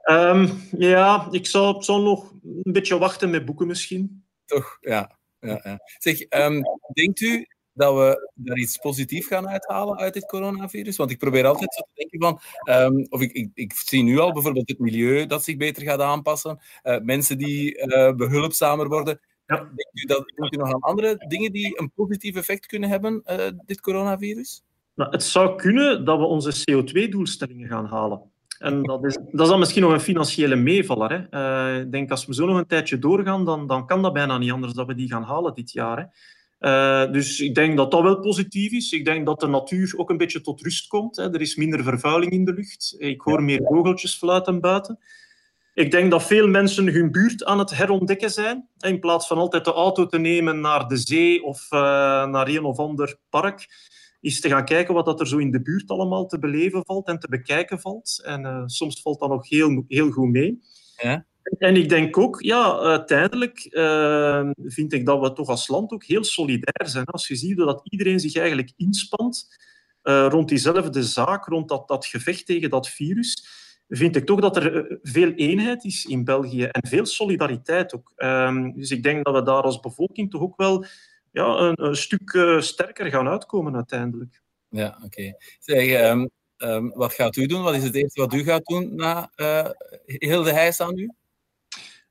um, 0.06 0.62
ja, 0.94 1.28
ik 1.32 1.46
zal, 1.46 1.84
zal 1.84 2.02
nog 2.02 2.32
een 2.64 2.72
beetje 2.72 2.98
wachten 2.98 3.30
met 3.30 3.46
boeken 3.46 3.68
misschien. 3.68 4.24
Toch, 4.46 4.78
ja. 4.80 5.18
ja, 5.40 5.60
ja. 5.64 5.80
Zeg, 5.98 6.20
um, 6.30 6.62
denkt 6.94 7.22
u 7.22 7.48
dat 7.78 7.94
we 7.96 8.32
daar 8.36 8.58
iets 8.58 8.78
positiefs 8.78 9.28
gaan 9.28 9.48
uithalen 9.48 9.98
uit 9.98 10.14
dit 10.14 10.26
coronavirus? 10.26 10.98
Want 10.98 11.12
ik 11.12 11.18
probeer 11.18 11.46
altijd 11.46 11.74
zo 11.74 11.82
te 11.82 12.10
denken 12.10 12.20
van, 12.20 12.40
um, 12.76 13.06
of 13.10 13.22
ik, 13.22 13.32
ik, 13.32 13.50
ik, 13.54 13.74
zie 13.74 14.04
nu 14.04 14.20
al 14.20 14.34
bijvoorbeeld 14.34 14.70
het 14.70 14.80
milieu 14.80 15.26
dat 15.26 15.44
zich 15.44 15.58
beter 15.58 15.84
gaat 15.84 16.00
aanpassen, 16.00 16.60
uh, 16.84 17.00
mensen 17.00 17.38
die 17.38 17.78
uh, 17.78 18.14
behulpzamer 18.14 18.88
worden. 18.88 19.20
Ja. 19.46 19.56
Denkt, 19.56 19.90
u 19.94 20.06
dat, 20.06 20.34
denkt 20.36 20.56
u 20.56 20.58
nog 20.58 20.74
aan 20.74 20.82
andere 20.82 21.26
dingen 21.28 21.52
die 21.52 21.80
een 21.80 21.92
positief 21.96 22.36
effect 22.36 22.66
kunnen 22.66 22.90
hebben, 22.90 23.24
uh, 23.26 23.38
dit 23.66 23.82
coronavirus? 23.82 24.64
Nou, 24.96 25.12
het 25.12 25.24
zou 25.24 25.56
kunnen 25.56 26.06
dat 26.06 26.20
we 26.20 26.26
onze 26.26 26.66
CO2-doelstellingen 26.72 27.68
gaan 27.68 27.86
halen. 27.86 28.22
En 28.60 28.84
dat 28.84 29.06
is, 29.06 29.14
dat 29.32 29.42
is 29.42 29.48
dan 29.48 29.60
misschien 29.60 29.82
nog 29.82 29.92
een 29.92 30.00
financiële 30.00 30.56
meevaller. 30.56 31.28
Hè. 31.30 31.80
Ik 31.82 31.92
denk 31.92 32.12
als 32.12 32.26
we 32.26 32.34
zo 32.34 32.46
nog 32.46 32.58
een 32.58 32.68
tijdje 32.68 33.00
doorgaan, 33.00 33.46
dan, 33.46 33.68
dan 33.68 33.88
kan 33.88 34.02
dat 34.02 34.14
bijna 34.14 34.38
niet 34.38 34.52
anders 34.52 34.74
dat 34.74 34.88
we 34.88 34.96
die 34.96 35.08
gaan 35.08 35.24
halen 35.24 35.54
dit 35.54 35.72
jaar. 35.72 35.98
Hè. 35.98 36.04
Uh, 36.60 37.12
dus 37.12 37.40
ik 37.40 37.56
denk 37.56 37.78
dat 37.78 37.92
dat 37.92 38.02
wel 38.02 38.20
positief 38.20 38.72
is. 38.72 38.92
Ik 38.92 39.06
denk 39.06 39.26
dat 39.26 39.40
de 39.40 39.48
natuur 39.48 39.94
ook 39.98 40.10
een 40.10 40.18
beetje 40.18 40.42
tot 40.42 40.62
rust 40.62 40.88
komt. 40.88 41.16
Hè. 41.16 41.34
Er 41.34 41.42
is 41.42 41.56
minder 41.56 41.84
vervuiling 41.84 42.32
in 42.32 42.46
de 42.46 42.54
lucht. 42.54 42.96
Ik 42.98 43.22
hoor 43.22 43.44
meer 43.44 43.62
vogeltjes 43.64 44.16
fluiten 44.16 44.62
buiten. 44.62 45.00
Ik 45.74 45.92
denk 45.92 46.12
dat 46.12 46.24
veel 46.24 46.48
mensen 46.48 46.88
hun 46.88 47.12
buurt 47.12 47.46
aan 47.46 47.60
het 47.60 47.76
herontdekken 47.76 48.32
zijn. 48.32 48.70
In 48.78 49.00
plaats 49.00 49.28
van 49.28 49.38
altijd 49.38 49.66
de 49.66 49.74
auto 49.74 50.06
te 50.06 50.20
nemen 50.20 50.60
naar 50.62 50.88
de 50.88 50.98
zee 50.98 51.44
of 51.44 51.72
uh, 51.72 51.80
naar 52.26 52.48
een 52.48 52.64
of 52.64 52.78
ander 52.78 53.20
park, 53.30 53.68
is 54.22 54.42
te 54.42 54.50
gaan 54.50 54.66
kijken 54.66 54.94
wat 54.94 55.06
dat 55.06 55.20
er 55.20 55.28
zo 55.28 55.38
in 55.38 55.52
de 55.52 55.62
buurt 55.62 55.90
allemaal 55.90 56.26
te 56.26 56.40
beleven 56.40 56.86
valt 56.86 57.08
en 57.08 57.20
te 57.20 57.28
bekijken 57.28 57.80
valt. 57.80 58.22
En 58.24 58.42
uh, 58.42 58.64
soms 58.66 59.02
valt 59.02 59.20
dat 59.20 59.30
nog 59.30 59.50
heel, 59.50 59.84
heel 59.88 60.12
goed 60.12 60.30
mee. 60.30 60.60
Ja. 61.02 61.26
En 61.58 61.76
ik 61.76 61.90
denk 61.90 62.18
ook, 62.18 62.42
ja, 62.42 62.80
uiteindelijk 62.80 63.68
uh, 63.70 64.50
vind 64.64 64.94
ik 64.94 65.06
dat 65.06 65.20
we 65.22 65.34
toch 65.34 65.48
als 65.48 65.68
land 65.68 65.92
ook 65.92 66.04
heel 66.04 66.24
solidair 66.24 66.90
zijn. 66.90 67.06
Als 67.06 67.28
je 67.28 67.36
ziet 67.36 67.58
dat 67.58 67.82
iedereen 67.84 68.20
zich 68.20 68.36
eigenlijk 68.36 68.72
inspant 68.76 69.58
uh, 70.04 70.28
rond 70.30 70.50
diezelfde 70.50 71.04
zaak, 71.04 71.46
rond 71.46 71.70
dat, 71.70 71.88
dat 71.88 72.06
gevecht 72.06 72.46
tegen 72.46 72.70
dat 72.70 72.90
virus, 72.90 73.48
vind 73.88 74.16
ik 74.16 74.26
toch 74.26 74.40
dat 74.40 74.56
er 74.58 74.76
eh, 74.76 74.98
veel 75.02 75.32
eenheid 75.32 75.84
is 75.84 76.06
in 76.06 76.24
België 76.24 76.64
en 76.64 76.88
veel 76.88 77.06
solidariteit 77.06 77.96
ook. 77.96 78.14
Uh, 78.18 78.74
dus 78.76 78.92
ik 78.92 79.04
denk 79.04 79.26
dat 79.26 79.34
we 79.34 79.44
daar 79.44 79.62
als 79.62 79.80
bevolking 79.80 80.32
toch 80.32 80.42
ook 80.42 80.58
wel 80.58 80.86
ja, 81.32 81.74
een, 81.76 81.96
stuk 81.96 82.58
sterker 82.60 83.10
gaan 83.10 83.28
uitkomen 83.28 83.76
uiteindelijk. 83.76 84.42
Ja, 84.70 85.00
oké. 85.04 85.34
Zeg, 85.60 86.12
um, 86.12 86.30
um, 86.58 86.92
wat 86.94 87.14
gaat 87.14 87.36
u 87.36 87.46
doen? 87.46 87.64
Wat 87.64 87.76
is 87.76 87.84
het 87.84 87.96
eerste 87.96 88.22
wat 88.22 88.34
u 88.34 88.44
gaat 88.44 88.66
doen 88.66 88.96
na 88.96 89.32
heel 90.06 90.44
de 90.44 90.54
heis 90.54 90.82
aan 90.82 90.98
u? 90.98 91.12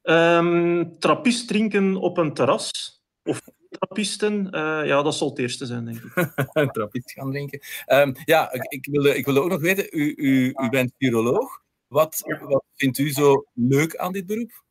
Um, 0.08 0.98
trappist 0.98 1.48
drinken 1.48 1.96
op 1.96 2.18
een 2.18 2.34
terras. 2.34 2.70
Of 3.24 3.40
trappisten, 3.70 4.46
uh, 4.46 4.80
ja, 4.84 5.02
dat 5.02 5.14
zal 5.14 5.28
het 5.28 5.38
eerste 5.38 5.66
zijn, 5.66 5.84
denk 5.84 5.96
ik. 5.96 6.14
een 6.52 6.70
trappist 6.70 7.12
gaan 7.12 7.30
drinken. 7.30 7.60
Um, 7.86 8.14
ja, 8.24 8.52
ik, 8.52 8.62
ik, 8.62 8.86
wilde, 8.90 9.16
ik 9.16 9.24
wilde 9.24 9.40
ook 9.40 9.50
nog 9.50 9.60
weten, 9.60 9.86
u, 9.90 10.14
u, 10.16 10.54
u 10.56 10.68
bent 10.70 10.92
viroloog. 10.98 11.62
Wat, 11.86 12.36
wat 12.40 12.64
vindt 12.74 12.98
u 12.98 13.10
zo 13.10 13.46
leuk 13.52 13.96
aan 13.96 14.12
dit 14.12 14.26
beroep? 14.26 14.64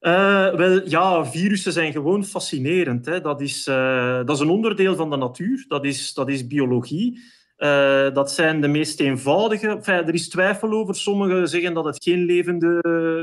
Uh, 0.00 0.54
wel, 0.54 0.88
ja, 0.88 1.26
virussen 1.26 1.72
zijn 1.72 1.92
gewoon 1.92 2.24
fascinerend. 2.24 3.06
Hè. 3.06 3.20
Dat, 3.20 3.40
is, 3.40 3.66
uh, 3.66 4.16
dat 4.24 4.30
is 4.36 4.40
een 4.40 4.48
onderdeel 4.48 4.96
van 4.96 5.10
de 5.10 5.16
natuur, 5.16 5.64
dat 5.68 5.84
is, 5.84 6.14
dat 6.14 6.28
is 6.28 6.46
biologie. 6.46 7.20
Uh, 7.58 8.14
dat 8.14 8.32
zijn 8.32 8.60
de 8.60 8.68
meest 8.68 9.00
eenvoudige. 9.00 9.80
Er 9.82 10.14
is 10.14 10.28
twijfel 10.28 10.72
over. 10.72 10.94
Sommigen 10.94 11.48
zeggen 11.48 11.74
dat 11.74 11.84
het 11.84 12.02
geen 12.02 12.24
levende 12.24 12.80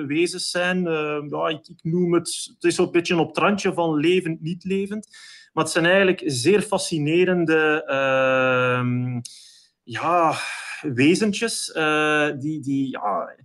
wezens 0.08 0.50
zijn. 0.50 0.78
Uh, 0.78 1.24
ja, 1.28 1.48
ik, 1.48 1.68
ik, 1.68 1.80
noem 1.82 2.14
het... 2.14 2.52
Het 2.56 2.64
is 2.64 2.78
een 2.78 2.92
beetje 2.92 3.18
op 3.18 3.28
het 3.28 3.38
randje 3.38 3.74
van 3.74 3.96
levend, 3.96 4.42
niet 4.42 4.64
levend. 4.64 5.08
Maar 5.54 5.64
het 5.64 5.74
zijn 5.74 5.86
eigenlijk 5.86 6.22
zeer 6.26 6.62
fascinerende... 6.62 7.84
Uh, 7.88 9.22
ja, 9.84 10.34
wezentjes 10.82 11.74
uh, 11.76 12.30
die... 12.40 12.62
die 12.62 12.90
ja, 12.90 13.36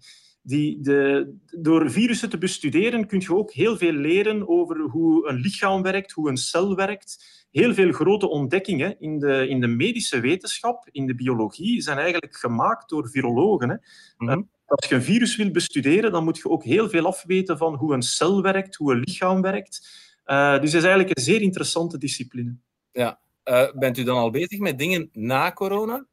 die 0.43 0.81
de, 0.81 1.33
door 1.61 1.91
virussen 1.91 2.31
te 2.31 2.39
bestuderen 2.39 3.07
kun 3.07 3.21
je 3.21 3.35
ook 3.35 3.53
heel 3.53 3.77
veel 3.77 3.93
leren 3.93 4.49
over 4.49 4.79
hoe 4.81 5.29
een 5.29 5.37
lichaam 5.37 5.83
werkt, 5.83 6.13
hoe 6.13 6.29
een 6.29 6.37
cel 6.37 6.75
werkt. 6.75 7.39
Heel 7.51 7.75
veel 7.75 7.93
grote 7.93 8.29
ontdekkingen 8.29 9.01
in 9.01 9.19
de, 9.19 9.49
in 9.49 9.61
de 9.61 9.67
medische 9.67 10.21
wetenschap, 10.21 10.89
in 10.91 11.07
de 11.07 11.15
biologie, 11.15 11.81
zijn 11.81 11.99
eigenlijk 11.99 12.37
gemaakt 12.37 12.89
door 12.89 13.09
virologen. 13.09 13.69
Hè. 13.69 13.77
Mhm. 14.17 14.43
Als 14.65 14.89
je 14.89 14.95
een 14.95 15.03
virus 15.03 15.37
wil 15.37 15.51
bestuderen, 15.51 16.13
dan 16.13 16.25
moet 16.25 16.37
je 16.37 16.49
ook 16.49 16.65
heel 16.65 16.89
veel 16.89 17.07
afweten 17.07 17.59
van 17.59 17.75
hoe 17.75 17.95
een 17.95 18.03
cel 18.03 18.43
werkt, 18.43 18.77
hoe 18.77 18.93
een 18.93 19.01
lichaam 19.01 19.43
werkt. 19.43 19.89
Uh, 20.27 20.61
dus 20.61 20.73
het 20.73 20.83
is 20.83 20.89
eigenlijk 20.89 21.17
een 21.17 21.23
zeer 21.23 21.41
interessante 21.41 21.99
discipline. 21.99 22.57
Ja. 22.93 23.21
Uh, 23.45 23.73
bent 23.73 23.99
u 23.99 24.03
dan 24.03 24.17
al 24.17 24.31
bezig 24.31 24.59
met 24.59 24.79
dingen 24.79 25.09
na 25.13 25.53
corona? 25.53 26.07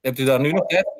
Hebt 0.00 0.18
u 0.18 0.24
daar 0.24 0.40
nu 0.40 0.52
nog 0.52 0.66
tijd 0.66 0.95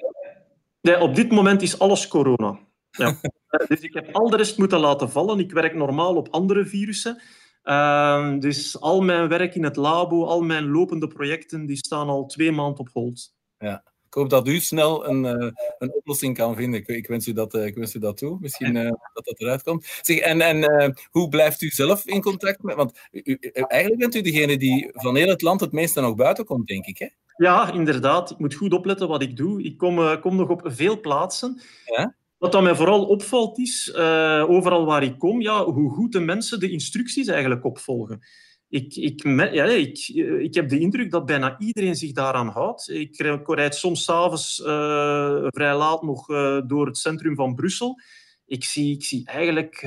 Nee, 0.86 1.00
op 1.00 1.14
dit 1.14 1.30
moment 1.30 1.62
is 1.62 1.78
alles 1.78 2.08
corona. 2.08 2.58
Ja. 2.90 3.18
Eh, 3.46 3.66
dus 3.66 3.80
ik 3.80 3.94
heb 3.94 4.14
al 4.14 4.30
de 4.30 4.36
rest 4.36 4.58
moeten 4.58 4.78
laten 4.78 5.10
vallen. 5.10 5.38
Ik 5.38 5.52
werk 5.52 5.74
normaal 5.74 6.16
op 6.16 6.28
andere 6.30 6.66
virussen. 6.66 7.22
Uh, 7.64 8.38
dus 8.38 8.80
al 8.80 9.00
mijn 9.00 9.28
werk 9.28 9.54
in 9.54 9.64
het 9.64 9.76
labo, 9.76 10.24
al 10.24 10.42
mijn 10.42 10.70
lopende 10.70 11.06
projecten, 11.06 11.66
die 11.66 11.76
staan 11.76 12.08
al 12.08 12.26
twee 12.26 12.52
maanden 12.52 12.78
op 12.78 12.88
hold. 12.92 13.34
Ja. 13.58 13.84
Ik 14.06 14.14
hoop 14.14 14.30
dat 14.30 14.48
u 14.48 14.58
snel 14.60 15.08
een, 15.08 15.24
uh, 15.24 15.50
een 15.78 15.94
oplossing 15.94 16.36
kan 16.36 16.56
vinden. 16.56 16.80
Ik, 16.80 16.88
ik, 16.88 17.06
wens 17.06 17.26
u 17.26 17.32
dat, 17.32 17.54
uh, 17.54 17.66
ik 17.66 17.74
wens 17.74 17.94
u 17.94 17.98
dat 17.98 18.16
toe. 18.16 18.38
Misschien 18.40 18.74
dat 19.12 19.24
dat 19.24 19.40
eruit 19.40 19.62
komt. 19.62 19.98
Zeg, 20.02 20.18
en 20.18 20.40
en 20.40 20.94
hoe 21.10 21.28
blijft 21.28 21.62
u 21.62 21.68
zelf 21.68 22.06
in 22.06 22.22
contact 22.22 22.62
met... 22.62 22.76
Want 22.76 22.98
u, 23.10 23.38
eigenlijk 23.52 24.00
bent 24.00 24.14
u 24.14 24.20
degene 24.20 24.56
die 24.56 24.90
van 24.92 25.16
heel 25.16 25.28
het 25.28 25.42
land 25.42 25.60
het 25.60 25.72
meeste 25.72 26.00
nog 26.00 26.14
buiten 26.14 26.44
komt, 26.44 26.66
denk 26.66 26.86
ik, 26.86 26.98
hè? 26.98 27.08
Ja, 27.36 27.72
inderdaad. 27.72 28.30
Ik 28.30 28.38
moet 28.38 28.54
goed 28.54 28.72
opletten 28.72 29.08
wat 29.08 29.22
ik 29.22 29.36
doe. 29.36 29.62
Ik 29.62 29.76
kom, 29.76 29.98
uh, 29.98 30.20
kom 30.20 30.36
nog 30.36 30.48
op 30.48 30.62
veel 30.64 31.00
plaatsen. 31.00 31.60
Ja? 31.84 32.14
Wat 32.38 32.52
dan 32.52 32.62
mij 32.62 32.74
vooral 32.74 33.04
opvalt 33.04 33.58
is, 33.58 33.92
uh, 33.96 34.44
overal 34.48 34.84
waar 34.84 35.02
ik 35.02 35.18
kom, 35.18 35.40
ja, 35.40 35.64
hoe 35.64 35.90
goed 35.90 36.12
de 36.12 36.20
mensen 36.20 36.60
de 36.60 36.70
instructies 36.70 37.26
eigenlijk 37.26 37.64
opvolgen. 37.64 38.20
Ik, 38.68 38.94
ik, 38.94 39.22
ja, 39.52 39.64
ik, 39.64 39.98
ik 40.40 40.54
heb 40.54 40.68
de 40.68 40.78
indruk 40.78 41.10
dat 41.10 41.26
bijna 41.26 41.58
iedereen 41.58 41.96
zich 41.96 42.12
daaraan 42.12 42.48
houdt. 42.48 42.90
Ik 42.90 43.16
rijd 43.44 43.74
soms 43.74 44.04
s'avonds 44.04 44.58
uh, 44.58 45.46
vrij 45.46 45.76
laat 45.76 46.02
nog 46.02 46.28
uh, 46.28 46.60
door 46.66 46.86
het 46.86 46.98
centrum 46.98 47.34
van 47.34 47.54
Brussel. 47.54 48.00
Ik 48.46 48.64
zie, 48.64 48.94
ik 48.94 49.04
zie 49.04 49.26
eigenlijk 49.26 49.80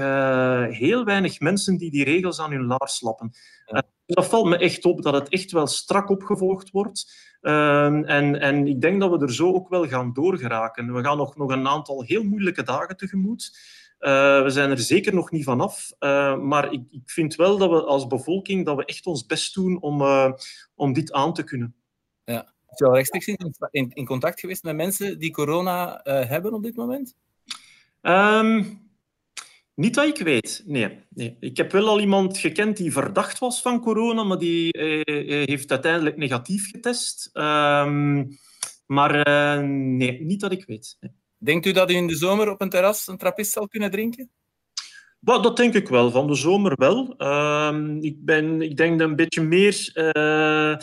heel 0.73 1.03
weinig 1.03 1.39
mensen 1.39 1.77
die 1.77 1.91
die 1.91 2.03
regels 2.03 2.39
aan 2.39 2.51
hun 2.51 2.65
laars 2.65 3.01
lappen. 3.01 3.31
Ja. 3.65 3.83
Dat 4.15 4.27
valt 4.27 4.47
me 4.47 4.57
echt 4.57 4.85
op, 4.85 5.01
dat 5.01 5.13
het 5.13 5.29
echt 5.29 5.51
wel 5.51 5.67
strak 5.67 6.09
opgevolgd 6.09 6.69
wordt. 6.71 7.27
Ehm, 7.41 8.03
en, 8.03 8.39
en 8.39 8.67
ik 8.67 8.81
denk 8.81 8.99
dat 8.99 9.11
we 9.11 9.25
er 9.25 9.33
zo 9.33 9.53
ook 9.53 9.69
wel 9.69 9.87
gaan 9.87 10.13
doorgeraken. 10.13 10.93
We 10.93 11.03
gaan 11.03 11.17
nog, 11.17 11.37
nog 11.37 11.51
een 11.51 11.67
aantal 11.67 12.03
heel 12.03 12.23
moeilijke 12.23 12.63
dagen 12.63 12.97
tegemoet. 12.97 13.57
Uh, 13.99 14.43
we 14.43 14.49
zijn 14.49 14.69
er 14.69 14.77
zeker 14.77 15.13
nog 15.13 15.31
niet 15.31 15.43
vanaf. 15.43 15.91
Uh, 15.99 16.37
maar 16.37 16.71
ik, 16.71 16.81
ik, 16.89 17.09
vind 17.09 17.35
wel 17.35 17.57
dat 17.57 17.69
we 17.69 17.83
als 17.83 18.07
bevolking 18.07 18.65
dat 18.65 18.75
we 18.75 18.85
echt 18.85 19.05
ons 19.05 19.25
best 19.25 19.53
doen 19.53 19.81
om, 19.81 20.01
uh, 20.01 20.31
om 20.75 20.93
dit 20.93 21.11
aan 21.11 21.33
te 21.33 21.43
kunnen. 21.43 21.75
Ja. 22.25 22.53
Is 22.69 22.77
je 22.77 22.85
al 22.85 22.95
rechtstreeks 22.95 23.27
in, 23.71 23.91
in, 23.93 24.05
contact 24.05 24.39
geweest 24.39 24.63
met 24.63 24.75
mensen 24.75 25.19
die 25.19 25.31
corona 25.31 25.99
hebben 26.03 26.53
op 26.53 26.63
dit 26.63 26.75
moment? 26.75 27.15
Um, 28.01 28.88
niet 29.79 29.93
dat 29.93 30.05
ik 30.05 30.17
weet, 30.17 30.63
nee, 30.65 30.99
nee. 31.09 31.37
Ik 31.39 31.57
heb 31.57 31.71
wel 31.71 31.87
al 31.87 31.99
iemand 31.99 32.37
gekend 32.37 32.77
die 32.77 32.91
verdacht 32.91 33.39
was 33.39 33.61
van 33.61 33.81
corona, 33.81 34.23
maar 34.23 34.37
die 34.37 34.71
eh, 34.71 34.99
eh 34.99 35.47
heeft 35.47 35.71
uiteindelijk 35.71 36.17
negatief 36.17 36.69
getest. 36.69 37.29
Um, 37.33 38.27
maar 38.85 39.27
uh, 39.27 39.67
nee, 39.67 40.21
niet 40.21 40.39
dat 40.39 40.51
ik 40.51 40.65
weet. 40.65 40.97
Nee. 40.99 41.11
Denkt 41.37 41.65
u 41.65 41.71
dat 41.71 41.91
u 41.91 41.93
in 41.93 42.07
de 42.07 42.15
zomer 42.15 42.49
op 42.49 42.61
een 42.61 42.69
terras 42.69 43.07
een 43.07 43.17
trappist 43.17 43.51
zal 43.51 43.67
kunnen 43.67 43.91
drinken? 43.91 44.29
Well, 45.19 45.41
dat 45.41 45.57
denk 45.57 45.73
ik 45.73 45.87
wel, 45.87 46.11
van 46.11 46.27
de 46.27 46.35
zomer 46.35 46.73
wel. 46.75 47.13
Uh, 47.17 47.97
ik, 47.99 48.25
ben, 48.25 48.61
ik 48.61 48.77
denk 48.77 48.99
dat 48.99 49.09
een 49.09 49.15
beetje 49.15 49.41
meer... 49.41 49.91
Uh, 49.93 50.77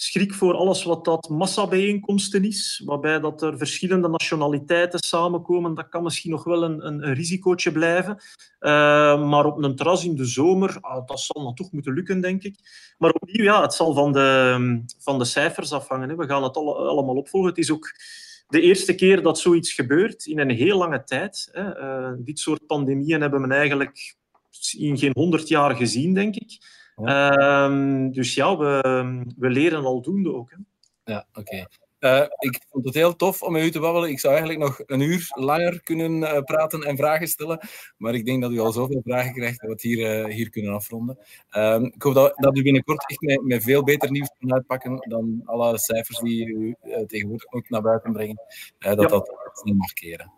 schrik 0.00 0.34
voor 0.34 0.54
alles 0.54 0.84
wat 0.84 1.04
dat 1.04 1.28
massabijeenkomsten 1.28 2.44
is, 2.44 2.82
waarbij 2.84 3.20
dat 3.20 3.42
er 3.42 3.58
verschillende 3.58 4.08
nationaliteiten 4.08 4.98
samenkomen. 4.98 5.74
Dat 5.74 5.88
kan 5.88 6.02
misschien 6.02 6.30
nog 6.30 6.44
wel 6.44 6.62
een, 6.62 6.86
een, 6.86 7.08
een 7.08 7.14
risicootje 7.14 7.72
blijven. 7.72 8.12
Uh, 8.60 9.28
maar 9.28 9.44
op 9.44 9.62
een 9.62 9.76
terras 9.76 10.04
in 10.04 10.16
de 10.16 10.24
zomer, 10.24 10.78
ah, 10.80 11.06
dat 11.06 11.20
zal 11.20 11.42
dan 11.42 11.54
toch 11.54 11.72
moeten 11.72 11.92
lukken, 11.92 12.20
denk 12.20 12.42
ik. 12.42 12.58
Maar 12.98 13.10
opnieuw, 13.10 13.44
ja, 13.44 13.62
het 13.62 13.74
zal 13.74 13.94
van 13.94 14.12
de, 14.12 14.82
van 14.98 15.18
de 15.18 15.24
cijfers 15.24 15.72
afhangen. 15.72 16.08
Hè. 16.08 16.16
We 16.16 16.26
gaan 16.26 16.42
het 16.42 16.56
alle, 16.56 16.74
allemaal 16.74 17.16
opvolgen. 17.16 17.48
Het 17.48 17.58
is 17.58 17.70
ook 17.70 17.94
de 18.48 18.60
eerste 18.60 18.94
keer 18.94 19.22
dat 19.22 19.38
zoiets 19.38 19.72
gebeurt 19.72 20.26
in 20.26 20.38
een 20.38 20.50
heel 20.50 20.78
lange 20.78 21.04
tijd. 21.04 21.48
Hè. 21.52 21.80
Uh, 21.80 22.12
dit 22.18 22.38
soort 22.38 22.66
pandemieën 22.66 23.20
hebben 23.20 23.48
we 23.48 23.54
eigenlijk 23.54 24.16
in 24.78 24.98
geen 24.98 25.12
honderd 25.14 25.48
jaar 25.48 25.76
gezien, 25.76 26.14
denk 26.14 26.34
ik. 26.36 26.77
Ja. 27.04 27.64
Um, 27.64 28.12
dus 28.12 28.34
ja, 28.34 28.56
we, 28.56 29.24
we 29.36 29.50
leren 29.50 29.84
aldoende 29.84 30.34
ook. 30.34 30.50
Hè. 30.50 30.56
Ja, 31.12 31.26
oké. 31.30 31.40
Okay. 31.40 31.66
Uh, 32.00 32.26
ik 32.38 32.60
vond 32.70 32.84
het 32.84 32.94
heel 32.94 33.16
tof 33.16 33.42
om 33.42 33.52
met 33.52 33.62
u 33.62 33.70
te 33.70 33.80
babbelen. 33.80 34.10
Ik 34.10 34.20
zou 34.20 34.34
eigenlijk 34.34 34.64
nog 34.64 34.80
een 34.86 35.00
uur 35.00 35.26
langer 35.28 35.82
kunnen 35.82 36.12
uh, 36.12 36.40
praten 36.42 36.80
en 36.80 36.96
vragen 36.96 37.28
stellen. 37.28 37.68
Maar 37.96 38.14
ik 38.14 38.24
denk 38.24 38.42
dat 38.42 38.50
u 38.50 38.58
al 38.58 38.72
zoveel 38.72 39.00
vragen 39.04 39.32
krijgt 39.32 39.60
dat 39.60 39.66
we 39.66 39.72
het 39.72 39.82
hier, 39.82 40.28
uh, 40.28 40.34
hier 40.34 40.50
kunnen 40.50 40.72
afronden. 40.72 41.18
Um, 41.56 41.84
ik 41.84 42.02
hoop 42.02 42.14
dat, 42.14 42.32
dat 42.36 42.56
u 42.56 42.62
binnenkort 42.62 43.10
echt 43.10 43.20
met, 43.20 43.42
met 43.42 43.62
veel 43.62 43.84
beter 43.84 44.10
nieuws 44.10 44.30
kan 44.38 44.52
uitpakken 44.52 44.96
dan 45.08 45.42
alle 45.44 45.78
cijfers 45.78 46.18
die 46.18 46.46
u 46.46 46.74
tegenwoordig 47.06 47.50
moet 47.50 47.70
naar 47.70 47.82
buiten 47.82 48.12
brengen. 48.12 48.40
dat 48.78 49.00
ja. 49.00 49.06
dat 49.06 49.60
niet 49.62 49.76
mag 49.76 49.92
keren. 49.92 50.32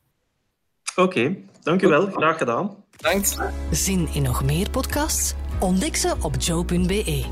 Oké, 0.91 1.01
okay, 1.01 1.45
dank 1.63 1.83
u 1.83 1.89
wel. 1.89 2.07
Graag 2.07 2.39
gedaan. 2.39 2.85
Bedankt. 2.91 3.39
Zin 3.71 4.09
in 4.15 4.23
nog 4.23 4.45
meer 4.45 4.71
podcasts? 4.71 5.35
Ontdek 5.61 5.97
ze 5.97 6.15
op 6.21 6.35
joe.be. 6.39 7.25